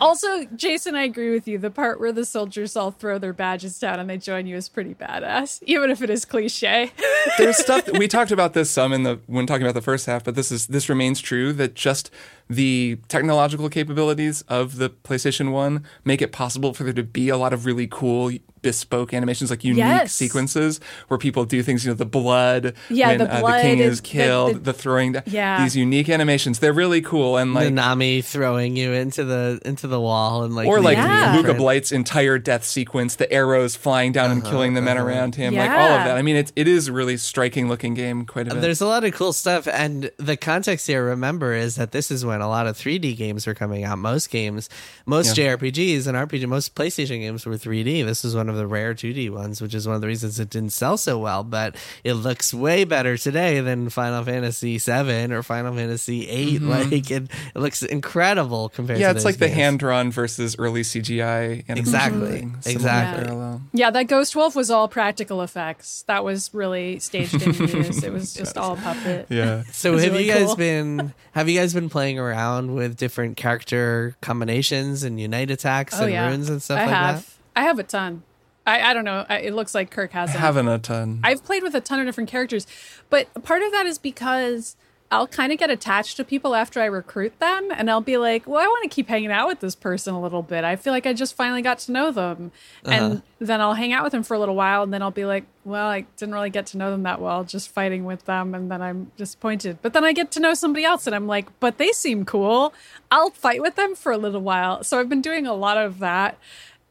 [0.00, 1.58] Also, Jason, I agree with you.
[1.58, 4.68] The part where the soldiers all throw their badges down and they join you is
[4.68, 6.92] pretty badass, even if it is cliche.
[7.36, 10.24] There's stuff we talked about this some in the when talking about the first half,
[10.24, 12.10] but this is this remains true that just
[12.48, 17.36] the technological capabilities of the PlayStation 1 make it possible for there to be a
[17.36, 18.30] lot of really cool
[18.60, 20.12] bespoke animations like unique Yes.
[20.12, 23.62] sequences where people do things you know the blood Yeah, when the uh, blood the
[23.62, 25.62] king is- is the- killed the, the- throwing down Yeah.
[25.62, 30.00] these unique animations they're really cool and like Nami throwing you into the into the
[30.00, 31.36] wall and like or like leaving Yeah.
[31.36, 31.54] Luca.
[31.54, 35.60] Blight's entire death sequence, the arrows flying down and killing the men around him, yeah.
[35.62, 36.16] like all of that.
[36.16, 38.60] I mean, it's, it is a really striking looking game, quite a bit.
[38.60, 42.24] There's a lot of cool stuff, and the context here, remember, is that this is
[42.24, 43.98] when a lot of 3D games were coming out.
[43.98, 44.68] Most games,
[45.06, 48.04] most JRPGs and RPG, most PlayStation games were 3D.
[48.04, 50.50] This is one of the rare 2D ones, which is one of the reasons it
[50.50, 51.44] didn't sell so well.
[51.44, 56.58] But it looks way better today than Final Fantasy VII or Final Fantasy VIII.
[56.68, 57.24] Like it,
[57.54, 58.98] it looks incredible compared.
[58.98, 59.02] Mm-hmm.
[59.02, 61.64] yeah, it's those like the hand drawn versus early CGI.
[61.68, 62.38] Exactly.
[62.38, 62.56] thing.
[62.66, 63.24] Exactly.
[63.24, 63.62] parallel.
[63.72, 66.02] yeah, that Ghost Wolf was all practical effects.
[66.06, 68.04] That was really staged and used.
[68.04, 69.26] It was just all puppet.
[69.28, 69.64] Yeah.
[69.72, 70.56] So have really you guys cool.
[70.56, 72.27] been have you guys been playing around
[72.74, 76.94] with different character combinations and unite attacks Oh and yeah, runes and stuff I like
[76.94, 77.26] have.
[77.26, 77.60] that?
[77.60, 78.22] I have a ton.
[78.66, 79.24] I, I don't know.
[79.28, 80.28] I, it looks like Kirk has.
[80.30, 81.20] I haven't a ton.
[81.24, 82.66] I've played with a ton of different characters,
[83.08, 84.76] but part of that is because
[85.10, 88.46] I'll kind of get attached to people after I recruit them, and I'll be like,
[88.46, 90.64] "Well, I want to keep hanging out with this person a little bit.
[90.64, 92.52] I feel like I just finally got to know them."
[92.84, 93.20] And uh-huh.
[93.38, 95.44] then I'll hang out with them for a little while, and then I'll be like,
[95.64, 98.70] "Well, I didn't really get to know them that well, just fighting with them," and
[98.70, 99.78] then I'm disappointed.
[99.80, 102.74] But then I get to know somebody else, and I'm like, "But they seem cool.
[103.10, 106.00] I'll fight with them for a little while." So I've been doing a lot of
[106.00, 106.38] that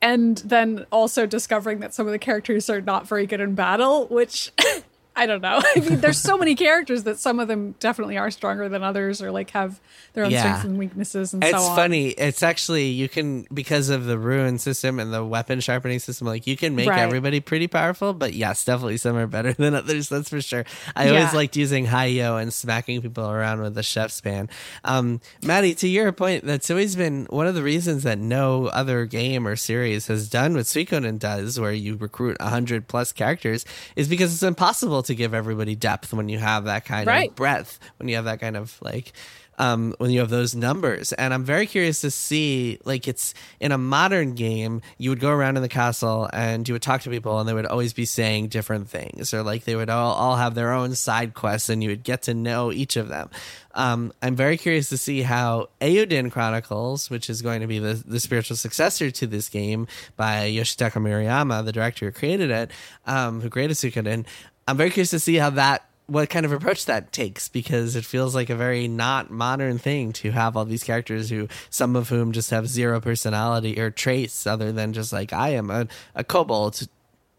[0.02, 4.06] and then also discovering that some of the characters are not very good in battle,
[4.08, 4.52] which
[5.18, 5.60] I don't know.
[5.76, 9.22] I mean, there's so many characters that some of them definitely are stronger than others,
[9.22, 9.80] or like have
[10.14, 10.42] their own Yeah.
[10.42, 11.64] strengths and weaknesses, and It's so on.
[11.72, 12.08] It's funny.
[12.10, 16.28] It's actually you can because of the rune system and the weapon sharpening system.
[16.28, 17.00] Like you can make Right.
[17.00, 20.08] everybody pretty powerful, but yes, definitely some are better than others.
[20.10, 20.66] That's for sure.
[20.96, 21.12] I Yeah.
[21.18, 24.50] always liked using Hai Yo and smacking people around with the chef's pan.
[24.84, 29.06] Um, Maddy, to your point, that's always been one of the reasons that no other
[29.06, 34.08] game or series has done what Suikoden does, where you recruit hundred plus characters, is
[34.08, 37.30] because it's impossible to give everybody depth when you have that kind Right.
[37.30, 39.14] of breadth, when you have that kind of like
[39.60, 41.14] um, when you have those numbers.
[41.14, 45.32] And I'm very curious to see, like, it's in a modern game, you would go
[45.32, 48.06] around in the castle and you would talk to people, and they would always be
[48.06, 51.82] saying different things, or like they would all, all have their own side quests, and
[51.84, 53.30] you would get to know each of them.
[53.74, 57.96] Um, I'm very curious to see how Eiyuden Chronicles, which is going to be the,
[58.06, 62.72] the spiritual successor to this game by Yoshitaka Murayama, the director who created it,
[63.08, 64.26] um, who created Suikoden.
[64.68, 68.06] I'm very curious to see how that what kind of approach that takes because it
[68.06, 72.08] feels like a very not modern thing to have all these characters who some of
[72.10, 76.24] whom just have zero personality or traits other than just like I am a, a
[76.24, 76.88] kobold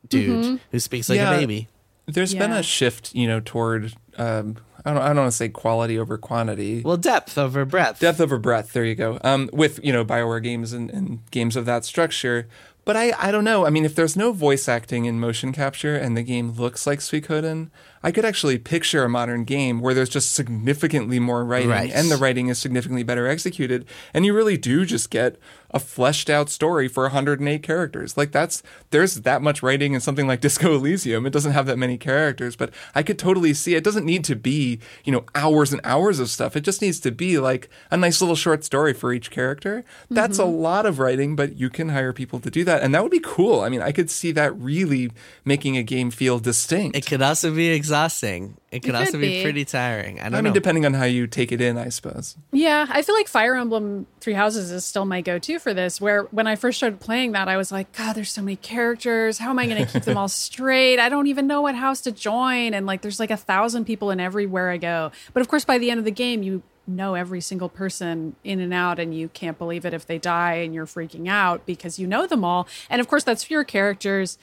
[0.08, 1.32] dude who speaks like Yeah.
[1.34, 1.68] a baby.
[2.06, 5.48] There's been a shift, you know, toward um, I don't I don't want to say
[5.50, 6.80] quality over quantity.
[6.82, 8.00] Well, depth over breadth.
[8.00, 8.72] Depth over breadth.
[8.72, 9.18] There you go.
[9.22, 12.48] Um, with you know Bioware games and, and games of that structure.
[12.88, 13.66] But I, I don't know.
[13.66, 17.00] I mean, if there's no voice acting in motion capture and the game looks like
[17.00, 17.68] Suikoden,
[18.02, 21.92] I could actually picture a modern game where there's just significantly more writing Right.
[21.92, 23.84] and the writing is significantly better executed.
[24.14, 25.36] And you really do just get
[25.70, 28.16] a fleshed out story for 108 characters.
[28.16, 31.26] Like that's, there's that much writing in something like Disco Elysium.
[31.26, 34.36] It doesn't have that many characters, but I could totally see it doesn't need to
[34.36, 36.56] be, you know, hours and hours of stuff.
[36.56, 39.84] It just needs to be like a nice little short story for each character.
[40.10, 40.62] That's a mm-hmm.
[40.62, 42.82] lot of writing, but you can hire people to do that.
[42.82, 43.60] And that would be cool.
[43.60, 45.10] I mean, I could see that really
[45.44, 46.96] making a game feel distinct.
[46.96, 48.56] It could also be exhausting.
[48.70, 49.38] It could It also be.
[49.38, 49.42] be.
[49.42, 50.20] pretty tiring.
[50.20, 50.52] I don't I mean, know.
[50.52, 52.36] depending on how you take it in, I suppose.
[52.52, 56.00] Yeah, I feel like Fire Emblem Three Houses is still my go-to for this.
[56.02, 59.38] Where when I first started playing that, I was like, God, there's so many characters.
[59.38, 60.98] How am I going to keep them all straight?
[60.98, 64.10] I don't even know what house to join, and like, there's like a thousand people
[64.10, 65.12] in everywhere I go.
[65.32, 68.60] But of course, by the end of the game, you know every single person in
[68.60, 71.98] and out, and you can't believe it if they die, and you're freaking out because
[71.98, 72.68] you know them all.
[72.90, 74.36] And of course, that's fewer characters.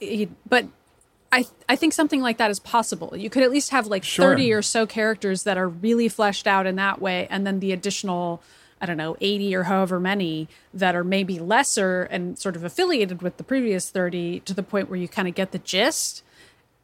[0.00, 0.66] Eh, But
[1.32, 3.16] I I think something like that is possible.
[3.16, 4.30] You could at least have like Sure.
[4.30, 7.72] 30 or so characters that are really fleshed out in that way and then the
[7.72, 8.42] additional
[8.80, 13.22] I don't know, 80 or however many that are maybe lesser and sort of affiliated
[13.22, 16.24] with the previous 30 to the point where you kind of get the gist.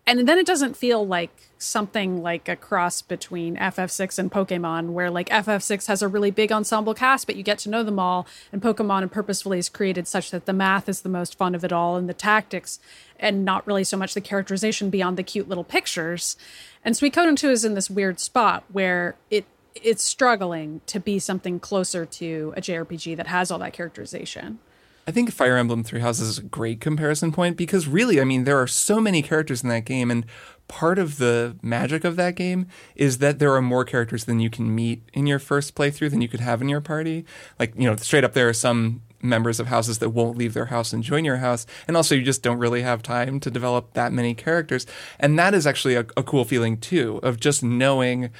[0.07, 5.11] And then it doesn't feel like something like a cross between FF6 and Pokemon, where
[5.11, 8.27] like FF6 has a really big ensemble cast, but you get to know them all.
[8.53, 11.65] And Pokemon and purposefully is created such that the math is the most fun of
[11.65, 12.79] it all and the tactics,
[13.19, 16.37] and not really so much the characterization beyond the cute little pictures.
[16.85, 19.45] And Sweet Suikoden 2 is in this weird spot where it
[19.75, 24.59] it's struggling to be something closer to a JRPG that has all that characterization.
[25.07, 28.45] I think Fire Emblem Three Houses is a great comparison point because really, I mean,
[28.45, 30.27] there are so many characters in that game, and
[30.69, 34.51] part of the magic of that game is that there are more characters than you
[34.51, 37.25] can meet in your first playthrough than you could have in your party.
[37.59, 40.67] Like, you know, straight up, there are some members of houses that won't leave their
[40.67, 43.93] house and join your house, and also you just don't really have time to develop
[43.95, 44.87] that many characters,
[45.19, 48.31] and that is actually a, a cool feeling too of just knowing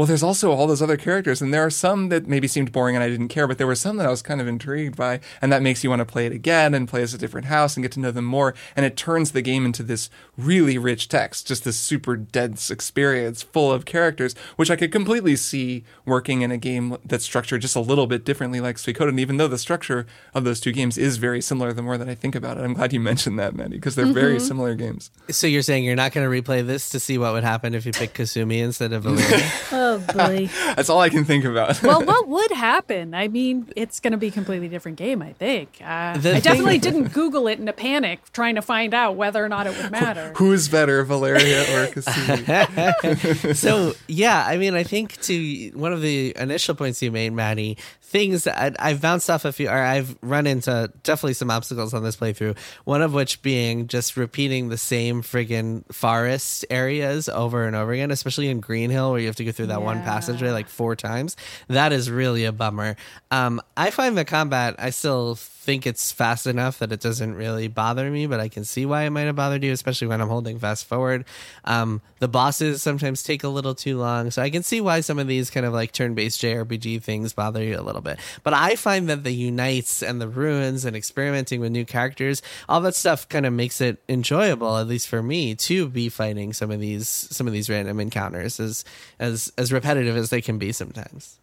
[0.00, 2.96] well, there's also all those other characters, and there are some that maybe seemed boring
[2.96, 5.20] and I didn't care, but there were some that I was kind of intrigued by,
[5.42, 7.76] and that makes you want to play it again and play as a different house
[7.76, 8.54] and get to know them more.
[8.74, 13.42] And it turns the game into this really rich text, just this super dense experience
[13.42, 17.76] full of characters, which I could completely see working in a game that's structured just
[17.76, 21.18] a little bit differently, like Suikoden, even though the structure of those two games is
[21.18, 22.64] very similar the more that I think about it.
[22.64, 24.46] I'm glad you mentioned that, Maddy, because they're very mm-hmm.
[24.46, 25.10] similar games.
[25.28, 27.84] so you're saying you're not going to replay this to see what would happen if
[27.84, 29.50] you pick Kasumi instead of Valeria?
[29.90, 30.48] Oh boy.
[30.76, 31.82] That's all I can think about.
[31.82, 33.14] well, what would happen?
[33.14, 35.78] I mean, it's going to be a completely different game, I think.
[35.84, 39.16] Uh, The I thing- definitely didn't Google it in a panic trying to find out
[39.16, 40.32] whether or not it would matter.
[40.36, 43.54] Who's better, Valeria or Kasumi?
[43.56, 47.76] so yeah, I mean, I think to one of the initial points you made, Maddy,
[48.02, 51.94] things that I, I've bounced off a few, or I've run into definitely some obstacles
[51.94, 52.56] on this playthrough.
[52.84, 58.10] One of which being just repeating the same friggin' forest areas over and over again,
[58.10, 60.94] especially in Green Hill where you have to go through that one passageway like four
[60.94, 61.36] times.
[61.68, 62.96] That is really a bummer.
[63.30, 65.34] Um, I find the combat, I still
[65.70, 69.04] think it's fast enough that it doesn't really bother me, but I can see why
[69.04, 71.24] it might have bothered you, especially when I'm holding fast forward.
[71.64, 75.20] Um, the bosses sometimes take a little too long, so I can see why some
[75.20, 78.18] of these kind of like turn-based JRPG things bother you a little bit.
[78.42, 82.80] But I find that the unites and the runes and experimenting with new characters, all
[82.80, 86.72] that stuff kind of makes it enjoyable, at least for me, to be fighting some
[86.72, 88.84] of these some of these random encounters as
[89.20, 91.38] as as repetitive as they can be sometimes.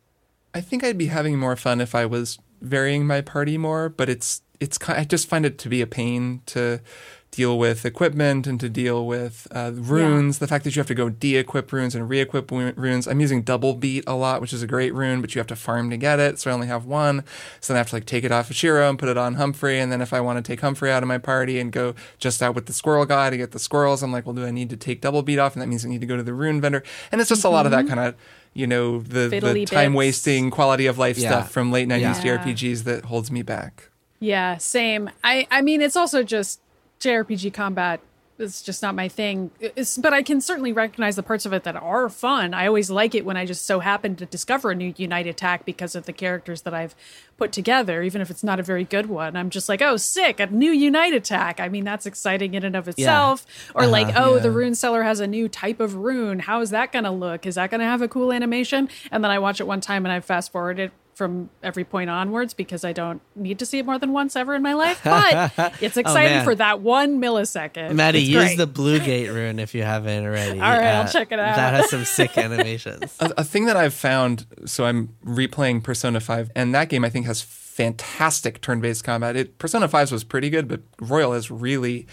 [0.53, 4.09] I think I'd be having more fun if I was varying my party more, but
[4.09, 6.81] it's it's I just find it to be a pain to
[7.29, 10.39] deal with equipment and to deal with uh, runes.
[10.39, 13.07] The fact that you have to go de-equip runes and re-equip runes.
[13.07, 15.55] I'm using double beat a lot, which is a great rune, but you have to
[15.55, 16.39] farm to get it.
[16.39, 17.23] So I only have one.
[17.59, 19.35] So then I have to like take it off of Shiro and put it on
[19.35, 19.79] Humphrey.
[19.79, 22.41] And then if I want to take Humphrey out of my party and go just
[22.41, 24.69] out with the squirrel guy to get the squirrels, I'm like, well, do I need
[24.71, 25.53] to take double beat off?
[25.53, 26.81] And that means I need to go to the rune vendor.
[27.11, 28.15] And it's just a lot of that kind of
[28.57, 31.29] you know the, the time wasting quality of life Yeah.
[31.29, 32.37] stuff from late 90s Yeah.
[32.37, 33.89] JRPGs that holds me back.
[34.19, 35.09] Yeah, same.
[35.23, 36.59] I I mean, it's also just
[36.99, 37.99] JRPG combat
[38.39, 39.51] is just not my thing.
[39.59, 42.53] It's, but I can certainly recognize the parts of it that are fun.
[42.53, 45.65] I always like it when I just so happen to discover a new Unite attack
[45.65, 46.95] because of the characters that I've
[47.37, 49.35] put together, even if it's not a very good one.
[49.35, 51.59] I'm just like, oh, sick, a new Unite attack.
[51.59, 53.45] I mean, that's exciting in and of itself.
[53.73, 53.91] Or uh-huh.
[53.91, 56.39] like, oh, the rune seller has a new type of rune.
[56.39, 57.45] How is that going to look?
[57.45, 58.89] Is that going to have a cool animation?
[59.11, 62.11] And then I watch it one time and I fast forward it from every point
[62.11, 65.01] onwards because I don't need to see it more than once ever in my life.
[65.03, 65.51] But
[65.81, 66.45] it's exciting man.
[66.45, 67.95] for that one millisecond.
[67.95, 68.57] Maddy, It's use great.
[68.59, 70.59] the Blue Gate rune if you haven't already.
[70.59, 71.55] Uh, All right, I'll check it out.
[71.55, 73.15] That has some sick animations.
[73.19, 77.09] A, a thing that I've found, so I'm replaying Persona 5, and that game I
[77.09, 79.35] think has fantastic turn based combat.
[79.35, 82.05] It, Persona 5's was pretty good, but Royal has really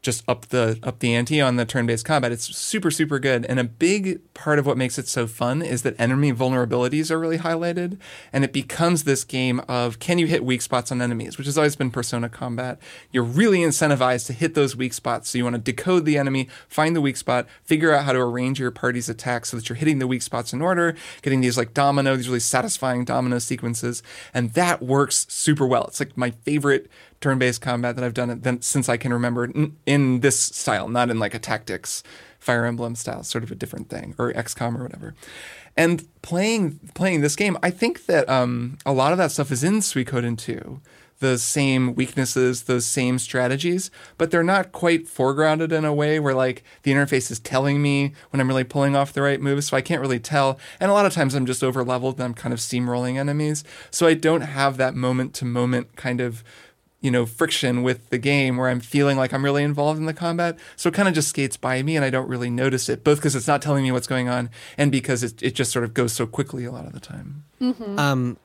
[0.00, 2.32] just up the up the ante on the turn-based combat.
[2.32, 5.82] It's super super good, and a big part of what makes it so fun is
[5.82, 7.98] that enemy vulnerabilities are really highlighted,
[8.32, 11.58] and it becomes this game of can you hit weak spots on enemies, which has
[11.58, 12.78] always been Persona combat.
[13.10, 16.48] You're really incentivized to hit those weak spots, so you want to decode the enemy,
[16.68, 19.76] find the weak spot, figure out how to arrange your party's attacks so that you're
[19.76, 24.02] hitting the weak spots in order, getting these like domino, these really satisfying domino sequences,
[24.32, 25.84] and that works super well.
[25.84, 26.88] It's like my favorite
[27.20, 31.18] turn-based combat that I've done since I can remember in, in this style, not in
[31.18, 32.02] like a tactics
[32.38, 35.14] Fire Emblem style, sort of a different thing, or XCOM or whatever.
[35.76, 39.64] And playing playing this game, I think that um, a lot of that stuff is
[39.64, 40.80] in Suikoden 2
[41.20, 46.34] the same weaknesses, those same strategies, but they're not quite foregrounded in a way where
[46.34, 49.76] like the interface is telling me when I'm really pulling off the right moves, so
[49.76, 50.58] I can't really tell.
[50.78, 53.64] And a lot of times I'm just over leveled and I'm kind of steamrolling enemies,
[53.90, 56.44] so I don't have that moment to moment kind of
[57.00, 60.14] you know, friction with the game where I'm feeling like I'm really involved in the
[60.14, 60.58] combat.
[60.76, 63.18] So it kind of just skates by me and I don't really notice it, both
[63.18, 65.94] because it's not telling me what's going on and because it, it just sort of
[65.94, 67.44] goes so quickly a lot of the time.
[67.60, 67.98] Mm-hmm.
[67.98, 68.36] Um,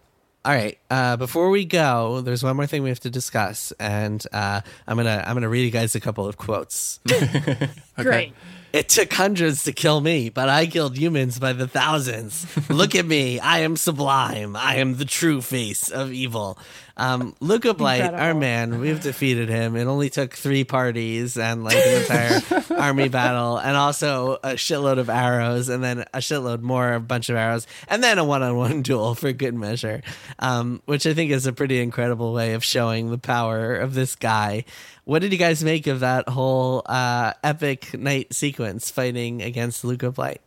[0.45, 0.77] all right.
[0.91, 4.97] Uh, before we go, there's one more thing we have to discuss, and uh, I'm
[4.97, 6.99] gonna I'm gonna read you guys a couple of quotes.
[7.11, 7.69] okay.
[7.97, 8.33] Great.
[8.73, 12.47] It took hundreds to kill me, but I killed humans by the thousands.
[12.69, 13.39] Look at me.
[13.39, 14.55] I am sublime.
[14.55, 16.57] I am the true face of evil.
[16.95, 18.23] Um, Luca Blight, Incredible.
[18.23, 19.75] our man, we've defeated him.
[19.75, 22.41] It only took three parties and like an entire
[22.79, 27.29] army battle, and also a shitload of arrows, and then a shitload more, a bunch
[27.29, 30.03] of arrows, and then a one-on-one duel for good measure,
[30.37, 34.15] um, which I think is a pretty incredible way of showing the power of this
[34.15, 34.63] guy.
[35.05, 40.11] What did you guys make of that whole uh, epic night sequence fighting against Luca
[40.11, 40.41] Blight?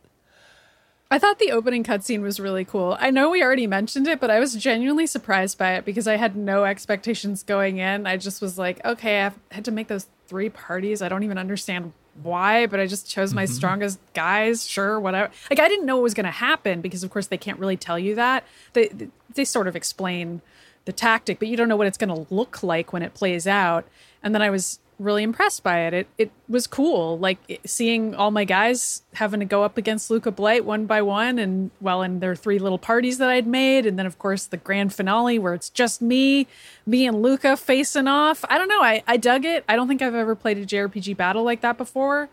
[1.09, 2.97] I thought the opening cutscene was really cool.
[2.99, 6.17] I know we already mentioned it, but I was genuinely surprised by it because I
[6.17, 8.05] had no expectations going in.
[8.05, 11.01] I just was like, okay, I had to make those three parties.
[11.01, 13.53] I don't even understand why, but I just chose my mm-hmm.
[13.53, 14.67] strongest guys.
[14.67, 15.31] Sure, whatever.
[15.49, 17.77] Like I didn't know what was going to happen because, of course, they can't really
[17.77, 18.43] tell you that.
[18.73, 18.89] They
[19.33, 20.41] they sort of explain
[20.85, 23.47] the tactic, but you don't know what it's going to look like when it plays
[23.47, 23.87] out.
[24.23, 25.93] And then I was really impressed by it.
[25.93, 30.31] It it was cool, like seeing all my guys having to go up against Luca
[30.31, 33.97] Blight one by one, and well, in their three little parties that I'd made, and
[33.97, 36.47] then of course the grand finale where it's just me,
[36.85, 38.43] me and Luca facing off.
[38.49, 38.81] I don't know.
[38.81, 39.63] I I dug it.
[39.69, 42.29] I don't think I've ever played a JRPG battle like that before.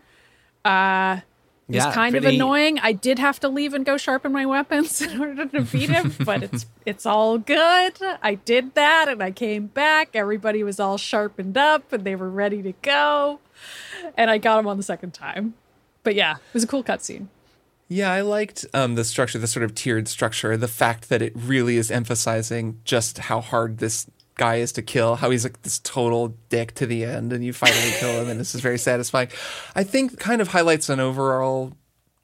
[0.63, 1.19] Uh
[1.67, 2.27] is yeah, kind pretty...
[2.27, 2.79] of annoying.
[2.79, 6.13] I did have to leave and go sharpen my weapons in order to defeat him,
[6.23, 7.93] but it's it's all good.
[8.21, 10.09] I did that and I came back.
[10.13, 13.39] Everybody was all sharpened up and they were ready to go.
[14.17, 15.55] And I got him on the second time.
[16.03, 17.27] But yeah, it was a cool cutscene.
[17.87, 21.33] Yeah, I liked um, the structure, the sort of tiered structure, the fact that it
[21.35, 25.79] really is emphasizing just how hard this guy is to kill, how he's like this
[25.79, 29.29] total dick to the end, and you finally kill him, and this is very satisfying.
[29.75, 31.73] I think kind of highlights an overall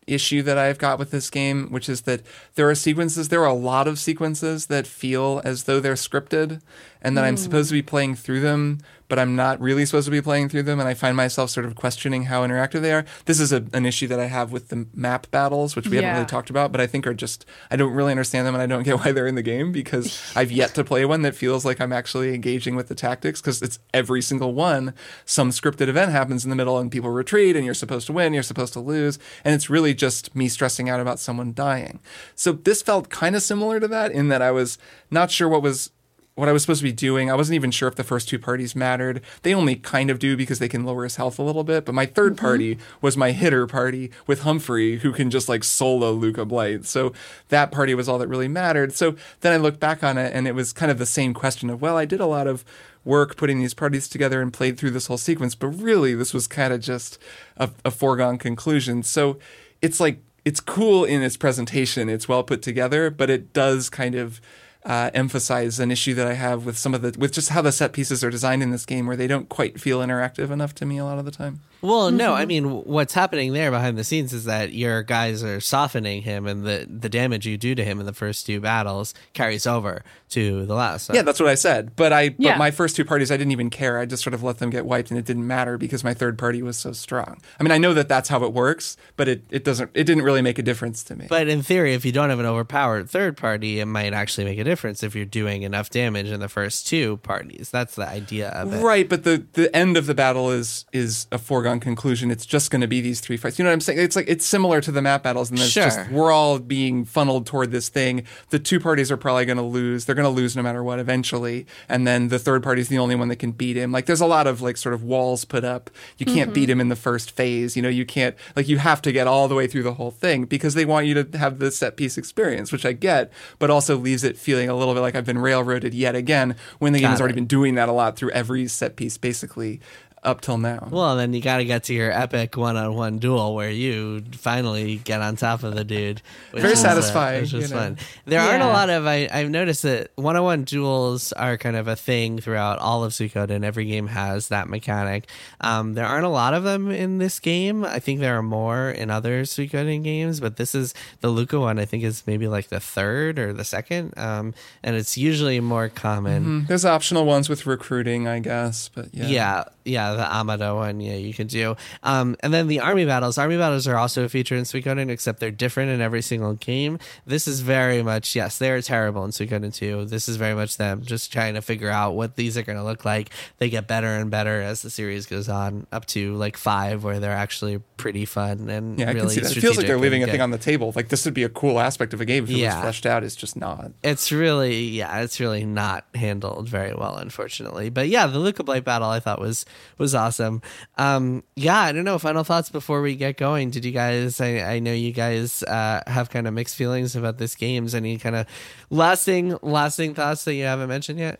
[0.08, 2.22] issue that I've got with this game, which is that
[2.56, 6.62] there are sequences, there are a lot of sequences that feel as though they're scripted
[7.02, 7.28] and that mm.
[7.28, 8.80] I'm supposed to be playing through them,
[9.12, 10.80] but I'm not really supposed to be playing through them.
[10.80, 13.04] And I find myself sort of questioning how interactive they are.
[13.26, 16.04] This is a, an issue that I have with the map battles, which we yeah.
[16.04, 18.62] haven't really talked about, but I think are just, I don't really understand them and
[18.62, 21.36] I don't get why they're in the game because I've yet to play one that
[21.36, 24.94] feels like I'm actually engaging with the tactics because it's every single one.
[25.26, 28.34] Some scripted event happens in the middle and people retreat and you're supposed to win,
[28.34, 29.20] you're supposed to lose.
[29.44, 32.00] And it's really just me stressing out about someone dying.
[32.34, 34.78] So this felt kind of similar to that in that I was
[35.10, 35.92] not sure what was
[36.36, 37.30] what I was supposed to be doing.
[37.30, 39.22] I wasn't even sure if the first two parties mattered.
[39.44, 41.84] They only kind of do because they can lower his health a little bit.
[41.86, 42.36] But my 3rd mm-hmm.
[42.36, 46.86] party was my hitter party with Humphrey, who can just like solo Luca Blight.
[46.86, 47.12] So
[47.50, 48.94] that party was all that really mattered.
[48.94, 51.70] So then I looked back on it and it was kind of the same question
[51.70, 52.64] of, well, I did a lot of
[53.04, 56.48] work putting these parties together and played through this whole sequence, but really this was
[56.48, 57.18] kind of just
[57.58, 59.04] a, a foregone conclusion.
[59.04, 59.38] So
[59.82, 62.10] it's like, it's cool in its presentation.
[62.10, 64.42] It's well put together, but it does kind of
[64.84, 67.72] uh, emphasize an issue that I have with some of the with just how the
[67.72, 70.86] set pieces are designed in this game, where they don't quite feel interactive enough to
[70.86, 71.62] me a lot of the time.
[71.82, 72.18] Well, mm-hmm.
[72.18, 76.24] no, I mean what's happening there behind the scenes is that your guys are softening
[76.24, 79.68] him, and the the damage you do to him in the first two battles carries
[79.68, 81.12] over to the last.
[81.14, 81.96] Yeah, that's what I said.
[81.96, 82.52] But I, yeah.
[82.52, 84.00] but my first two parties, I didn't even care.
[84.00, 86.40] I just sort of let them get wiped, and it didn't matter because my third
[86.40, 87.40] party was so strong.
[87.60, 89.92] I mean, I know that that's how it works, but it it doesn't.
[89.94, 91.28] It didn't really make a difference to me.
[91.30, 94.58] But in theory, if you don't have an overpowered third party, it might actually make
[94.58, 94.71] a difference
[95.04, 97.70] if you're doing enough damage in the first two parties.
[97.72, 98.82] That's the idea of it.
[98.82, 102.32] Right, but the the end of the battle is is a foregone conclusion.
[102.32, 103.60] It's just going to be these three fights.
[103.60, 104.00] You know what I'm saying?
[104.00, 105.84] It's like it's similar to the map battles, and it's Sure.
[105.84, 108.24] just we're all being funneled toward this thing.
[108.50, 110.06] The two parties are probably going to lose.
[110.06, 112.98] They're going to lose no matter what eventually, and then the third party is the
[112.98, 113.92] only one that can beat him.
[113.92, 115.90] Like there's a lot of like sort of walls put up.
[116.18, 116.54] You can't mm-hmm.
[116.54, 117.76] beat him in the first phase.
[117.76, 120.12] You know, you can't like you have to get all the way through the whole
[120.12, 123.70] thing because they want you to have the set piece experience, which I get, but
[123.70, 127.00] also leaves it feeling a little bit like I've been railroaded yet again when the
[127.00, 127.36] game Got has already it.
[127.36, 129.80] been doing that a lot through every set piece basically
[130.24, 130.88] up till now.
[130.92, 135.22] Well, then you got to get to your epic one-on-one duel where you finally get
[135.22, 136.22] on top of the dude.
[136.52, 137.82] Which Very is, uh, satisfying, which is you know.
[137.82, 137.98] fun.
[138.26, 139.08] There aren't a lot of.
[139.08, 143.64] I, I've noticed that one-on-one duels are kind of a thing throughout all of Suikoden.
[143.64, 145.28] Every game has that mechanic.
[145.60, 147.84] Um, there aren't a lot of them in this game.
[147.84, 151.80] I think there are more in other Suikoden games, but this is the Luca one.
[151.80, 154.54] I think is maybe like the third or the second, um,
[154.84, 156.66] and it's usually more common.
[156.66, 159.28] There's optional ones with recruiting, I guess, but yeah.
[159.28, 161.76] Yeah, yeah, the Amado one, yeah, you can do.
[162.04, 163.38] Um, and then the army battles.
[163.38, 167.00] Army battles are also a feature in Suikoden, except they're different in every single game.
[167.26, 170.06] This is very much, yes, they are terrible in Suikoden 2.
[170.06, 172.84] This is very much them just trying to figure out what these are going to
[172.84, 173.30] look like.
[173.58, 177.20] They get better and better as the series goes on, up to like five, where
[177.20, 179.58] they're actually pretty fun and Yeah, I really can see that.
[179.58, 180.92] It feels like they're leaving a thing on the table.
[180.96, 182.76] Like this would be a cool aspect of a game if it Yeah.
[182.76, 183.24] was fleshed out.
[183.24, 183.92] It's just not.
[184.04, 188.84] it's really yeah it's really not handled very well unfortunately but yeah the luca blight
[188.84, 189.66] battle i thought was
[189.98, 190.62] was awesome
[190.98, 194.60] um yeah i don't know final thoughts before we get going did you guys i,
[194.76, 198.36] I know you guys uh have kind of mixed feelings about this games any kind
[198.36, 198.48] of
[198.90, 201.40] lasting lasting thoughts that you haven't mentioned yet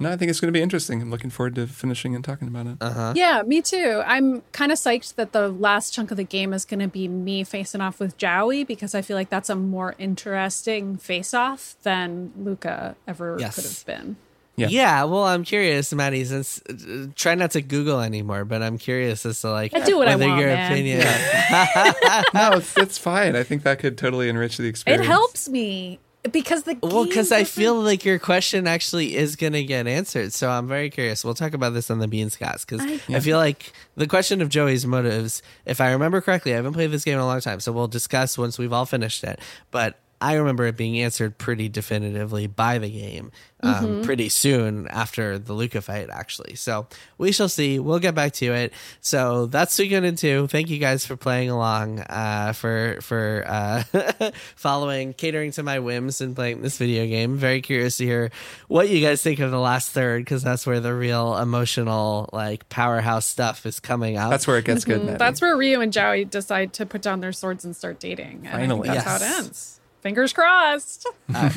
[0.00, 1.02] No, I think it's going to be interesting.
[1.02, 2.76] I'm looking forward to finishing and talking about it.
[2.80, 3.14] Uh-huh.
[3.16, 4.00] Yeah, me too.
[4.06, 7.08] I'm kind of psyched that the last chunk of the game is going to be
[7.08, 11.74] me facing off with Jowy because I feel like that's a more interesting face off
[11.82, 13.56] than Luca ever Yes.
[13.56, 14.16] could have been.
[14.58, 15.04] Yeah.
[15.04, 19.40] well i'm curious Maddy since uh, try not to google anymore but i'm curious as
[19.42, 20.72] to like I do what I want, your man.
[20.72, 20.98] opinion
[22.34, 23.36] no, it's, it's fine.
[23.36, 25.04] I think that could totally enrich the experience.
[25.04, 25.98] It helps me
[26.30, 30.32] because the Well, because I feel like your question actually is going to get answered.
[30.32, 31.24] So I'm very curious.
[31.24, 34.42] We'll talk about this on the Beans Cast because I, I- feel like the question
[34.42, 37.40] of Jowy's motives, if I remember correctly, I haven't played this game in a long
[37.40, 37.60] time.
[37.60, 39.40] So we'll discuss once we've all finished it.
[39.70, 43.30] But I remember it being answered pretty definitively by the game
[43.62, 44.02] um, Mm-hmm.
[44.02, 46.54] pretty soon after the Luca fight, actually.
[46.54, 46.86] So
[47.18, 47.78] we shall see.
[47.80, 48.72] We'll get back to it.
[49.00, 50.46] So that's Suikoden 2.
[50.46, 53.82] Thank you guys for playing along, uh, for for uh,
[54.56, 57.36] following, catering to my whims and playing this video game.
[57.36, 58.30] Very curious to hear
[58.68, 62.68] what you guys think of the last third because that's where the real emotional, like
[62.68, 64.30] powerhouse stuff is coming out.
[64.30, 64.98] That's where it gets good.
[64.98, 65.08] Maddy.
[65.10, 65.18] Mm-hmm.
[65.18, 68.42] That's where Ryu and Jowy decide to put down their swords and start dating.
[68.46, 68.88] And Finally.
[68.88, 69.77] that's how it ends.
[70.08, 71.06] Fingers crossed.
[71.34, 71.50] Uh,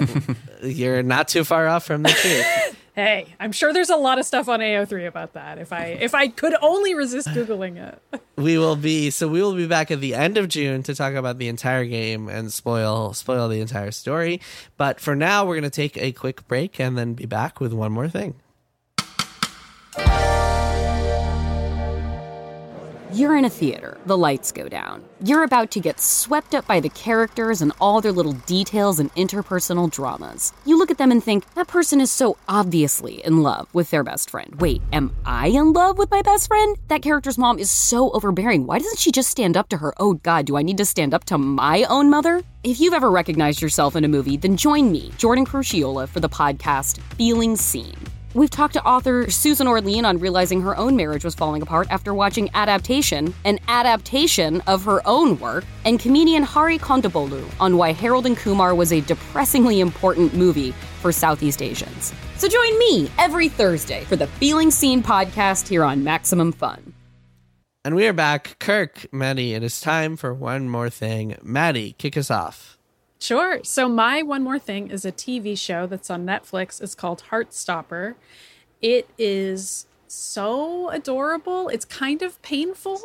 [0.62, 2.78] you're not too far off from the truth.
[2.94, 5.58] Hey, I'm sure there's a lot of stuff on AO3 about that.
[5.58, 8.22] If I if I could only resist googling it.
[8.36, 11.14] we will be so we will be back at the end of June to talk
[11.14, 14.42] about the entire game and spoil spoil the entire story.
[14.76, 17.72] But for now, we're going to take a quick break and then be back with
[17.72, 18.36] one more thing.
[23.14, 25.04] You're in a theater, the lights go down.
[25.22, 29.14] You're about to get swept up by the characters and all their little details and
[29.16, 30.54] interpersonal dramas.
[30.66, 34.06] You look at them and think, that person is so obviously in love with their
[34.06, 34.56] best friend.
[34.62, 36.78] Wait, am I in love with my best friend?
[36.88, 38.66] That character's mom is so overbearing.
[38.66, 39.94] Why doesn't she just stand up to her?
[39.98, 42.44] Oh god, do I need to stand up to my own mother?
[42.64, 46.30] If you've ever recognized yourself in a movie, then join me, Jordan Crucchiola, for the
[46.30, 47.96] podcast Feeling Seen.
[48.34, 52.14] We've talked to author Susan Orlean on realizing her own marriage was falling apart after
[52.14, 58.26] watching Adaptation, an adaptation of her own work, and comedian Hari Kondabolu on why Harold
[58.26, 60.72] and Kumar was a depressingly important movie
[61.02, 62.14] for Southeast Asians.
[62.38, 66.94] So join me every Thursday for the Feeling Seen podcast here on Maximum Fun.
[67.84, 68.60] And we are back.
[68.60, 71.36] Kirk, Maddy, it is time for one more thing.
[71.42, 72.78] Maddy, kick us off.
[73.22, 73.60] Sure.
[73.64, 76.82] So my one more thing is a TV show that's on Netflix.
[76.82, 78.16] It's called Heartstopper.
[78.82, 81.70] It is so adorable.
[81.70, 83.00] It's kind of painful.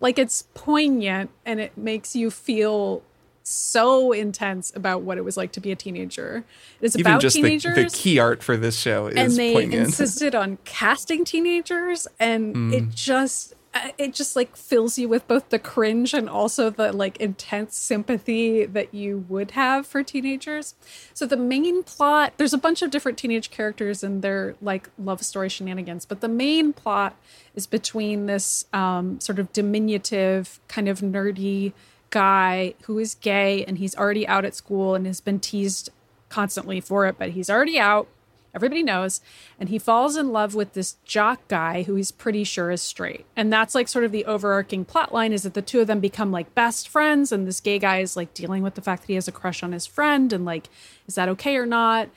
[0.00, 3.02] Like it's poignant and it makes you feel
[3.42, 6.44] so intense about what it was like to be a teenager.
[6.80, 7.92] It is Even about just the, teenagers.
[7.92, 9.86] the key art for this show is and they poignant.
[9.86, 12.72] insisted on casting teenagers and Hmm.
[12.72, 13.54] it just
[13.98, 18.64] it just like fills you with both the cringe and also the like intense sympathy
[18.64, 20.74] that you would have for teenagers
[21.14, 25.22] so the main plot there's a bunch of different teenage characters and their like love
[25.22, 27.16] story shenanigans but the main plot
[27.54, 31.72] is between this um, sort of diminutive kind of nerdy
[32.10, 35.90] guy who is gay and he's already out at school and has been teased
[36.28, 38.08] constantly for it, but he's already out.
[38.54, 39.20] Everybody knows.
[39.60, 43.26] And he falls in love with this jock guy who he's pretty sure is straight.
[43.36, 46.00] And that's like sort of the overarching plot line is that the two of them
[46.00, 47.30] become like best friends.
[47.32, 49.62] And this gay guy is like dealing with the fact that he has a crush
[49.62, 50.68] on his friend and like,
[51.06, 52.08] is that okay or not?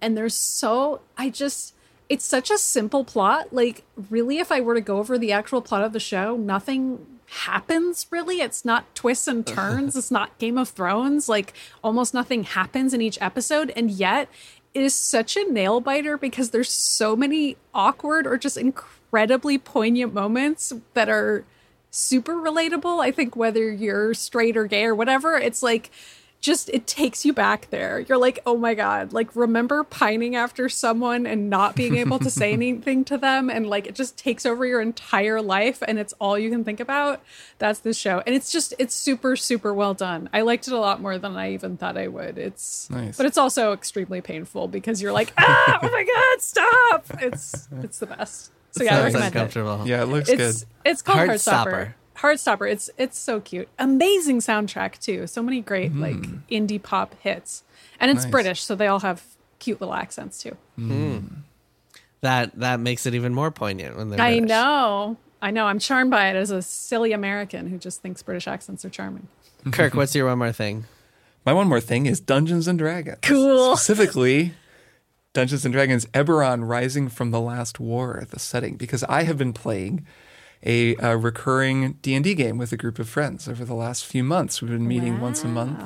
[0.00, 1.74] And there's so, I just,
[2.08, 3.52] it's such a simple plot.
[3.52, 7.04] Like, really, if I were to go over the actual plot of the show, nothing
[7.26, 8.40] happens really.
[8.40, 9.96] It's not twists and turns.
[9.96, 11.28] it's not Game of Thrones.
[11.28, 11.52] Like,
[11.84, 13.72] almost nothing happens in each episode.
[13.76, 14.28] And yet,
[14.74, 20.72] is such a nail biter because there's so many awkward or just incredibly poignant moments
[20.94, 21.44] that are
[21.90, 23.02] super relatable.
[23.02, 25.90] I think whether you're straight or gay or whatever, it's like,
[26.40, 27.98] just it takes you back there.
[28.00, 32.30] You're like, oh my God, like remember pining after someone and not being able to
[32.30, 33.50] say anything to them.
[33.50, 36.78] And like it just takes over your entire life and it's all you can think
[36.78, 37.20] about.
[37.58, 38.22] That's this show.
[38.24, 40.28] And it's just, it's super, super well done.
[40.32, 42.38] I liked it a lot more than I even thought I would.
[42.38, 43.16] It's, Nice.
[43.16, 47.22] but it's also extremely painful because you're like, ah, oh my God, stop.
[47.22, 48.52] It's, it's the best.
[48.72, 49.86] So yeah, I recommend it.
[49.88, 50.68] Yeah, it looks It's, good.
[50.84, 51.64] it's called Heartstopper.
[51.64, 51.94] Heartstopper.
[52.18, 52.70] Heartstopper.
[52.70, 53.68] It's it's so cute.
[53.78, 55.26] Amazing soundtrack too.
[55.26, 56.02] So many great hmm.
[56.02, 56.16] like
[56.48, 57.64] indie pop hits.
[58.00, 58.30] And it's Nice.
[58.30, 59.24] British, so they all have
[59.58, 60.56] cute little accents too.
[60.76, 61.18] Hmm.
[62.20, 64.48] That that makes it even more poignant when they're I British.
[64.48, 65.16] know.
[65.40, 65.66] I know.
[65.66, 69.28] I'm charmed by it as a silly American who just thinks British accents are charming.
[69.72, 70.84] Kirk, what's your one more thing?
[71.46, 73.18] My one more thing is Dungeons and Dragons.
[73.22, 73.76] Cool.
[73.76, 74.54] Specifically,
[75.32, 79.52] Dungeons and Dragons Eberron Rising from the Last War, the setting, because I have been
[79.52, 80.04] playing
[80.64, 84.60] a, uh recurring D&D game with a group of friends over the last few months.
[84.60, 85.80] We've been meeting once a month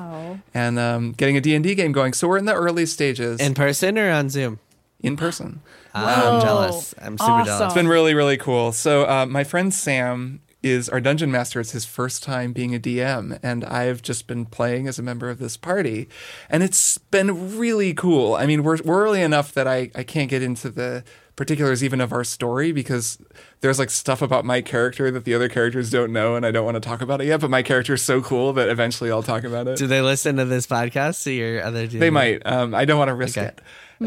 [0.54, 2.12] and um, getting a D&D game going.
[2.14, 4.58] So we're in the early stages In person or on Zoom?
[5.02, 5.60] in person.
[5.94, 6.94] I'm jealous.
[7.02, 7.46] I'm super Awesome.
[7.46, 7.64] jealous.
[7.66, 8.72] It's been really, really cool.
[8.72, 11.58] So uh, my friend Sam is our dungeon master.
[11.58, 15.28] It's his first time being a DM, and I've just been playing as a member
[15.28, 16.08] of this party,
[16.48, 18.36] and it's been really cool.
[18.36, 21.02] I mean, we're we're early enough that I I can't get into the
[21.42, 23.18] particulars even of our story because
[23.62, 26.64] there's like stuff about my character that the other characters don't know and I don't
[26.64, 29.24] want to talk about it yet but my character is so cool that eventually I'll
[29.24, 29.76] talk about it.
[29.76, 31.16] Do they listen to this podcast?
[31.16, 32.46] See your other They might.
[32.46, 33.48] Um, I don't want to risk Okay.
[33.48, 33.60] it.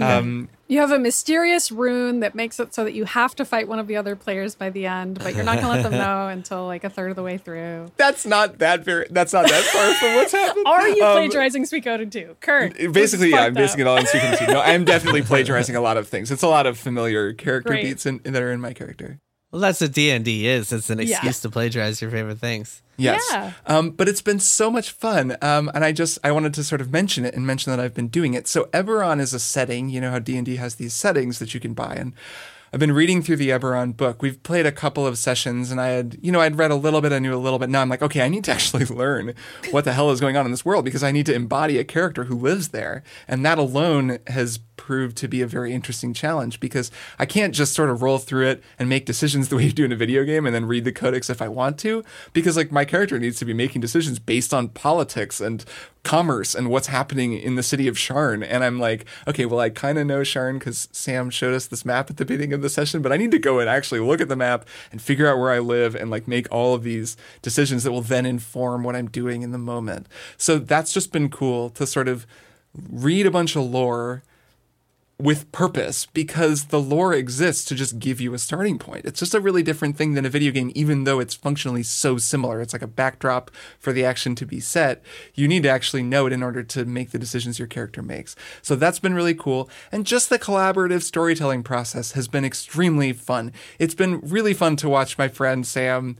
[0.04, 3.68] Um, You have a mysterious rune that makes it so that you have to fight
[3.68, 5.92] one of the other players by the end, but you're not going to let them
[6.06, 7.92] know until like a third of the way through.
[7.98, 9.06] that's not that very.
[9.12, 10.66] That's not that far from what's happened.
[10.66, 12.38] Are you Um, plagiarizing Suikoden 2?
[12.42, 12.78] Kirk.
[12.92, 14.48] Basically, yeah, I'm fucked basing it all on Secret Two.
[14.48, 16.32] No, I'm definitely plagiarizing a lot of things.
[16.32, 17.84] It's a lot of familiar character Great.
[17.84, 19.20] beats in, that are in my character.
[19.56, 20.74] Well, that's what D and D is.
[20.74, 21.06] It's an Yeah.
[21.16, 22.82] excuse to plagiarize your favorite things.
[22.98, 23.24] Yes.
[23.32, 23.54] Yeah.
[23.66, 25.38] Um, but it's been so much fun.
[25.42, 27.94] Um, and I just I wanted to sort of mention it and mention that I've
[27.94, 28.50] been doing it.
[28.50, 29.88] So Eberron is a setting.
[29.88, 32.12] You know how D and D has these settings that you can buy, and
[32.74, 34.22] I've been reading through the Eberron book.
[34.22, 37.00] We've played a couple of sessions, and I had you know I'd read a little
[37.00, 37.70] bit, I knew a little bit.
[37.70, 39.34] Now I'm like, okay, I need to actually learn
[39.72, 41.86] what the hell is going on in this world because I need to embody a
[41.86, 46.60] character who lives there, and that alone has proved to be a very interesting challenge
[46.60, 49.72] because I can't just sort of roll through it and make decisions the way you
[49.72, 52.04] do in a video game and then read the codex if I want to
[52.34, 55.66] because like my character needs to be making decisions based on politics and
[56.04, 58.46] commerce and what's happening in the city of Sharn.
[58.48, 61.86] And I'm like okay well I kind of know Sharn cuz Sam showed us this
[61.86, 64.22] map at the beginning of the session but I need to go and actually look
[64.22, 67.18] at the map and figure out where I live and like make all of these
[67.42, 70.08] decisions that will then inform what I'm doing in the moment.
[70.38, 72.26] So that's just been cool to sort of
[72.90, 74.24] read a bunch of lore
[75.18, 79.06] with purpose because the lore exists to just give you a starting point.
[79.06, 82.18] It's just a really different thing than a video game, even though it's functionally so
[82.18, 82.60] similar.
[82.60, 83.50] It's like a backdrop
[83.80, 85.02] for the action to be set.
[85.34, 88.36] You need to actually know it in order to make the decisions your character makes.
[88.62, 89.70] So that's been really cool.
[89.90, 93.54] And just the collaborative storytelling process has been extremely fun.
[93.80, 96.18] It's been really fun to watch my friend Sam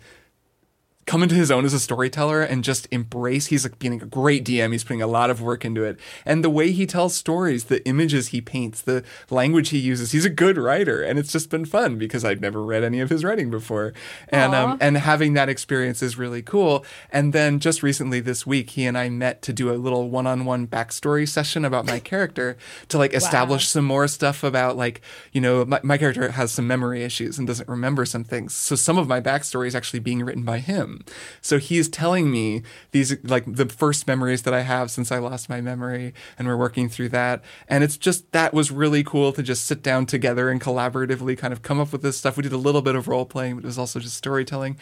[1.06, 4.44] come into his own as a storyteller and just embrace he's like being a great
[4.44, 6.00] DM he's putting a lot of work into it.
[6.26, 10.26] And the way he tells stories the images he paints the language he uses he's
[10.26, 13.24] a good writer and it's just been fun because I've never read any of his
[13.24, 13.94] writing before.
[14.30, 16.84] And um and having that experience is really cool.
[17.12, 20.68] And then just recently this week he and I met to do a little one-on-one
[20.68, 22.58] backstory session about my character
[22.90, 25.02] to like establish some more stuff about like
[25.34, 28.56] you know my, my character has some memory issues and doesn't remember some things.
[28.56, 30.95] So some of my backstory is actually being written by him
[31.42, 35.50] so he's telling me these like the first memories that i have since i lost
[35.50, 39.42] my memory and we're working through that and it's just that was really cool to
[39.44, 42.54] just sit down together and collaboratively kind of come up with this stuff we did
[42.54, 44.78] a little bit of role playing but it was also just storytelling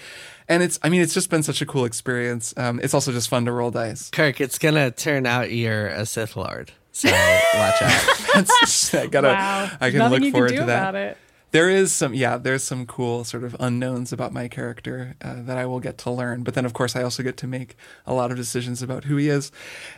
[0.47, 3.29] and it's i mean it's just been such a cool experience um, it's also just
[3.29, 6.71] fun to roll dice Kirk, it's gonna turn out you're a Sith Lord.
[6.91, 7.09] So
[7.55, 8.19] watch out.
[8.35, 9.71] That's, I gotta Wow.
[9.81, 11.17] i can Nothing look you forward can do to that about it.
[11.53, 15.57] There is some yeah there's some cool sort of unknowns about my character uh, that
[15.57, 16.43] i will get to learn.
[16.43, 19.15] But then of course i also get to make a lot of decisions about who
[19.17, 19.51] he is.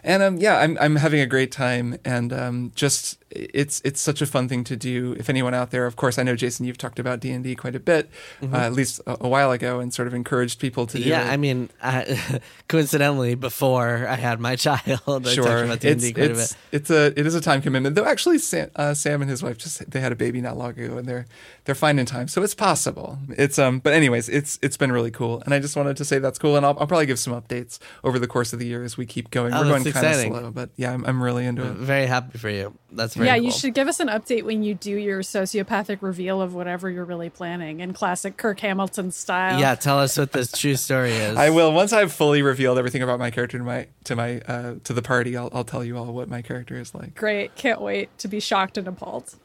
[0.03, 1.97] And um yeah i'm, I'm having a great time.
[2.05, 5.13] And um just it's it's such a fun thing to do.
[5.17, 7.79] If anyone out there of course i know jason you've talked about d&d quite a
[7.79, 8.09] bit
[8.43, 11.25] uh, at least a, a while ago and sort of encouraged people to do Yeah,
[11.27, 11.33] it.
[11.33, 15.63] I mean, I, coincidentally, before I had my child, I talked sure.
[15.63, 16.57] about it's D&D quite a it's, bit.
[16.77, 17.95] it's a it is a time commitment.
[17.95, 20.71] Though actually sam, uh, sam and his wife just they had a baby not long
[20.71, 21.25] ago and they're
[21.65, 25.11] they're fine in time so it's possible it's um but anyways it's it's been really
[25.11, 27.33] cool and i just wanted to say that's cool and i'll, I'll probably give some
[27.33, 29.93] updates over the course of the year as we keep going Oh, we're going that's
[29.93, 30.33] kind of exciting.
[30.33, 32.73] slow but yeah i'm, I'm really into it Very happy for you.
[32.91, 33.43] That's very yeah, cool.
[33.45, 37.03] you should give us an update when you do your sociopathic reveal of whatever you're
[37.03, 39.59] really planning in classic Kirk Hamilton style.
[39.59, 41.35] Yeah, tell us what this true story is.
[41.35, 44.75] I will once I've fully revealed everything about my character to my to my uh,
[44.85, 45.35] to the party.
[45.35, 47.15] I'll, I'll tell you all what my character is like.
[47.15, 47.55] Great.
[47.55, 49.35] Can't wait to be shocked and appalled.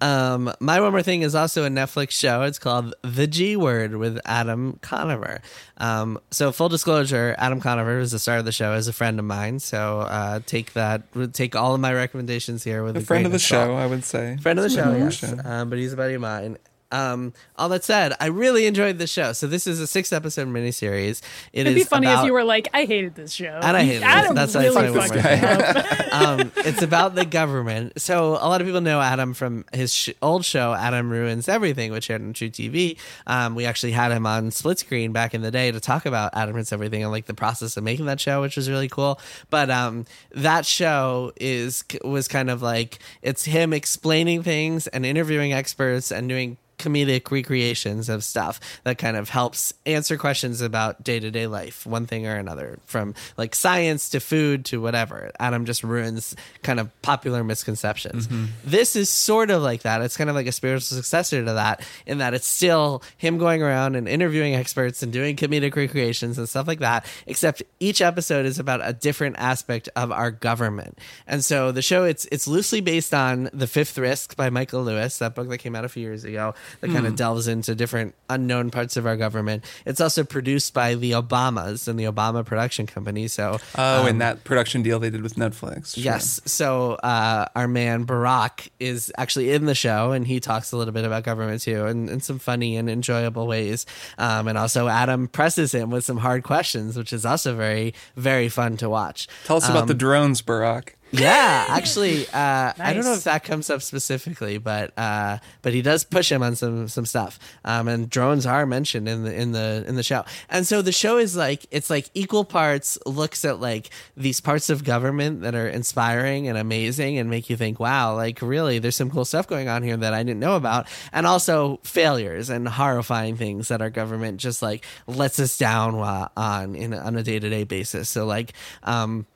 [0.00, 2.42] Um, my one more thing is also a Netflix show.
[2.42, 5.42] It's called The G Word with Adam Conover.
[5.76, 9.18] Um, so full disclosure, Adam Conover is the star of the show, is a friend
[9.18, 9.58] of mine.
[9.58, 11.02] So uh, take that,
[11.32, 14.04] take all of my recommendations here with A a friend of the show, I would
[14.04, 14.38] say.
[14.40, 15.20] friend of the show, yes.
[15.20, 15.48] the show.
[15.48, 16.56] Um, but he's a buddy of mine.
[16.92, 19.32] Um, all that said, I really enjoyed the show.
[19.32, 21.22] So this is a six episode miniseries.
[21.52, 23.60] It It'd be funny about- if you were like, I hated this show.
[23.62, 24.04] And I hated it.
[24.04, 26.12] Adam That's why I really said fucked it me up.
[26.12, 28.00] um, it's about the government.
[28.00, 31.92] So a lot of people know Adam from his sh- old show, Adam Ruins Everything,
[31.92, 32.96] which aired on truTV.
[33.26, 36.32] Um, we actually had him on split screen back in the day to talk about
[36.34, 39.20] Adam Ruins Everything and like the process of making that show, which was really cool.
[39.50, 45.52] But um, that show is was kind of like it's him explaining things and interviewing
[45.52, 51.46] experts and doing comedic recreations of stuff that kind of helps answer questions about day-to-day
[51.46, 55.30] life one thing or another from like science to food to whatever.
[55.38, 58.26] Adam just ruins kind of popular misconceptions.
[58.26, 58.46] Mm-hmm.
[58.64, 60.02] This is sort of like that.
[60.02, 63.62] It's kind of like a spiritual successor to that in that it's still him going
[63.62, 68.46] around and interviewing experts and doing comedic recreations and stuff like that except each episode
[68.46, 70.98] is about a different aspect of our government.
[71.26, 75.18] And so the show it's it's loosely based on the fifth risk by michael lewis
[75.18, 78.14] that book that came out a few years ago that kind of delves into different
[78.28, 82.86] unknown parts of our government it's also produced by the obamas and the obama production
[82.86, 85.94] company so Oh, um, and that production deal they did with Netflix.
[85.94, 86.04] Sure.
[86.04, 86.40] Yes.
[86.44, 90.92] So uh, our man Barack is actually in the show, and he talks a little
[90.92, 93.86] bit about government too, in, in some funny and enjoyable ways.
[94.18, 98.48] Um, and also Adam presses him with some hard questions, which is also very, very
[98.48, 99.28] fun to watch.
[99.44, 100.90] Tell us about Um, the drones, Barack.
[101.12, 105.82] Yeah, actually, uh, I don't know if that comes up specifically, but uh, but he
[105.82, 107.38] does push him on some some stuff.
[107.64, 110.24] Um, and drones are mentioned in the in the in the show.
[110.48, 114.70] And so the show is like it's like equal parts looks at like these parts
[114.70, 118.96] of government that are inspiring and amazing and make you think, wow, like really, there's
[118.96, 122.68] some cool stuff going on here that I didn't know about, and also failures and
[122.68, 125.96] horrifying things that our government just like lets us down
[126.36, 128.08] on in on a day to day basis.
[128.08, 128.52] So like.
[128.84, 129.26] Um,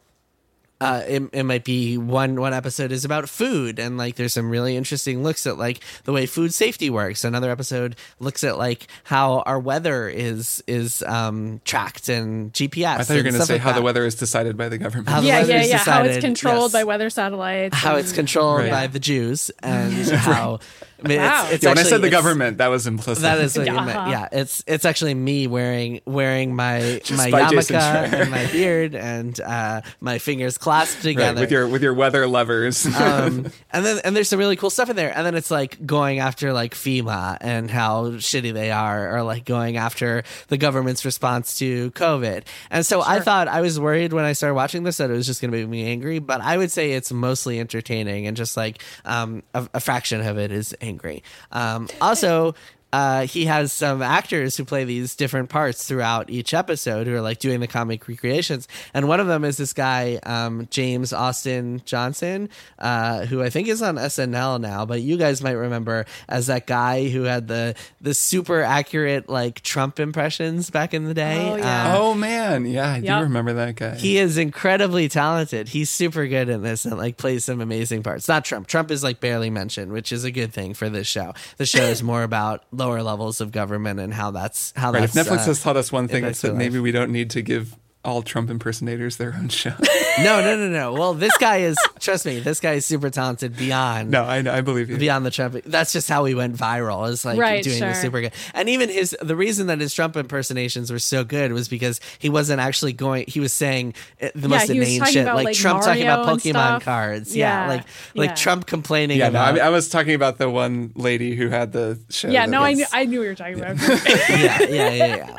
[0.85, 4.51] uh, it, it might be one one episode is about food and like there's some
[4.51, 8.87] really interesting looks at like the way food safety works another episode looks at like
[9.05, 13.47] how our weather is is um tracked and gps I thought you were going to
[13.47, 15.09] say like how the weather is decided by the government.
[15.09, 15.79] How the yeah, weather yeah, is yeah.
[15.79, 16.73] How it's controlled yes.
[16.73, 17.77] by weather satellites.
[17.77, 18.71] how and- it's controlled Right.
[18.71, 20.59] by the jews and how
[21.03, 21.45] I mean, Wow.
[21.45, 23.23] it's, it's yeah, when I said the government, that was implicit.
[23.23, 23.85] that is what you Yeah.
[23.85, 24.11] meant.
[24.11, 26.79] Yeah, it's it's actually me wearing wearing my
[27.11, 31.83] my yarmulke and my beard and uh, my fingers clasped together right, with your with
[31.83, 32.87] your weather lovers.
[32.87, 35.17] um, and then and there's some really cool stuff in there.
[35.17, 39.45] And then it's like going after like FEMA and how shitty they are, or like
[39.45, 42.45] going after the government's response to COVID.
[42.71, 45.27] And so I thought I was worried when I started watching this that it was
[45.27, 48.57] just going to make me angry, but I would say it's mostly entertaining and just
[48.57, 51.23] like um, a, a fraction of it is angry.
[51.53, 52.55] Um, also.
[52.95, 57.21] Uh, he has some actors who play these different parts throughout each episode who are
[57.21, 58.69] like doing the comic recreations.
[58.95, 63.67] And one of them is this guy, um, James Austin Johnson, uh, who I think
[63.67, 67.75] is on SNL now, but you guys might remember as that guy who had the
[68.01, 71.51] the super accurate like Trump impressions back in the day.
[71.51, 71.95] Oh, yeah.
[71.95, 73.19] Um, oh man, yeah, I Yep.
[73.19, 73.97] do remember that guy.
[73.97, 75.69] he is incredibly talented.
[75.69, 78.29] He's super good in this and like plays some amazing parts.
[78.29, 78.69] Not Trump.
[78.69, 81.35] Trump is like barely mentioned, which is a good thing for this show.
[81.57, 85.13] The show is more about lower levels of government and how that's how right, if
[85.13, 87.77] Netflix uh, has taught us one thing, it's that maybe we don't need to give
[88.05, 89.73] all Trump impersonators their own show?
[90.17, 90.93] No, no, no, no.
[90.93, 91.77] Well, this guy is.
[91.99, 94.13] trust me, this guy is super talented beyond.
[94.13, 94.97] no, I, I believe you.
[94.97, 97.09] Beyond the Trump, that's just how he went viral.
[97.09, 98.03] Is like Right, doing this sure.
[98.03, 101.67] super good, and even his the reason that his Trump impersonations were so good was
[101.69, 103.25] because he wasn't actually going.
[103.27, 106.05] He was saying uh, the most he was inane shit, about, like, like, Trump talking
[106.05, 107.35] about Pokemon cards.
[107.35, 107.85] Yeah, Yeah, like
[108.15, 108.35] like yeah.
[108.37, 111.73] Trump complaining yeah, no, I, mean, I was talking about the one lady who had
[111.73, 112.29] the show.
[112.29, 113.79] Yeah, that no, I knew I knew what you were talking about.
[114.29, 115.37] yeah, yeah, yeah, yeah.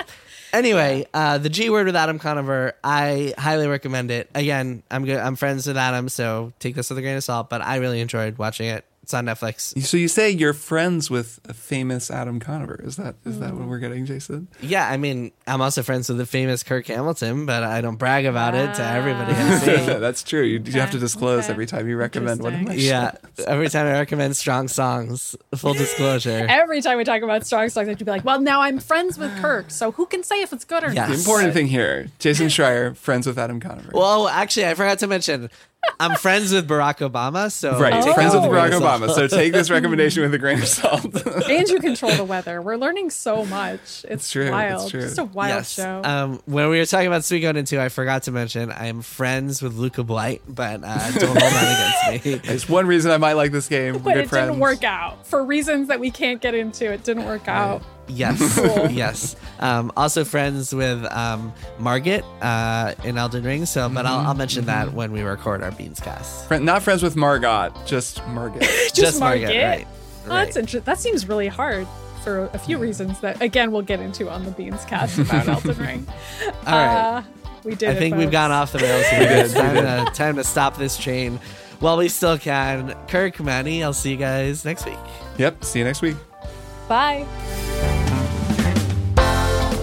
[0.55, 4.29] Anyway, uh, the G word with Adam Conover, I highly recommend it.
[4.33, 5.17] Again, I'm good.
[5.17, 7.49] I'm friends with Adam, so take this with a grain of salt.
[7.49, 8.85] But I really enjoyed watching it.
[9.05, 9.79] It's on Netflix.
[9.83, 12.81] So you say you're friends with a famous Adam Conover?
[12.83, 13.69] Is that is that what mm-hmm.
[13.69, 14.47] we're getting, Jason?
[14.61, 18.25] Yeah, I mean, I'm also friends with the famous Kirk Hamilton, but I don't brag
[18.25, 19.33] about it to everybody
[19.99, 20.41] That's true.
[20.41, 21.53] You, you have to disclose okay.
[21.53, 22.89] every time you recommend one of my Interesting.
[22.89, 23.45] shows.
[23.45, 26.47] Yeah, every time I recommend strong songs, full disclosure.
[26.49, 29.39] Every time we talk about strong songs, I'd be like, "Well, now I'm friends with
[29.39, 30.95] Kirk, so who can say if it's good or Yes.
[30.95, 33.91] not?" The important thing here, Jason Schreier, friends with Adam Conover.
[33.93, 35.51] Well, actually, I forgot to mention,
[35.99, 38.81] I'm friends with Barack Obama, so right, take friends this with with Barack grain of
[38.81, 39.01] salt.
[39.01, 39.15] Obama.
[39.15, 41.25] So take this recommendation with a grain of salt.
[41.49, 42.61] and you control the weather.
[42.61, 44.05] We're learning so much.
[44.07, 45.01] It's true, it's true.
[45.01, 45.73] Just a wild yes.
[45.73, 46.01] show.
[46.03, 49.61] Um, when we were talking about Suikoden 2, I forgot to mention I am friends
[49.61, 52.35] with Luca Blight, but uh, don't hold that against me.
[52.45, 53.93] There's one reason I might like this game.
[53.93, 54.49] We're but good it friends.
[54.49, 56.91] didn't work out for reasons that we can't get into.
[56.91, 57.81] It didn't work out.
[58.07, 58.91] Yes, Cool.
[58.91, 59.35] yes.
[59.59, 63.65] Um, also friends with um, Margit uh, in Elden Ring.
[63.65, 66.47] So, but I'll, I'll mention that when we record our Beans cast.
[66.47, 68.59] Friend, not friends with Margot, just Margot.
[68.93, 69.63] Just, Margit.
[69.63, 69.87] right?
[70.25, 71.87] Oh, that's inter- that seems really hard
[72.23, 75.77] for a few reasons that again we'll get into on the Beans cast about Elden
[75.77, 76.07] Ring.
[76.45, 77.17] All right.
[77.17, 77.23] Uh,
[77.63, 77.89] we did.
[77.89, 78.31] I it, think we've folks.
[78.33, 79.19] gone off the rails here.
[79.27, 80.07] did, It's we time did.
[80.07, 81.39] to, time to stop this train
[81.79, 82.95] while we still can.
[83.07, 84.97] Kirk, Manny, I'll see you guys next week.
[85.37, 85.63] yep.
[85.63, 86.15] See you next week.
[86.87, 87.25] Bye.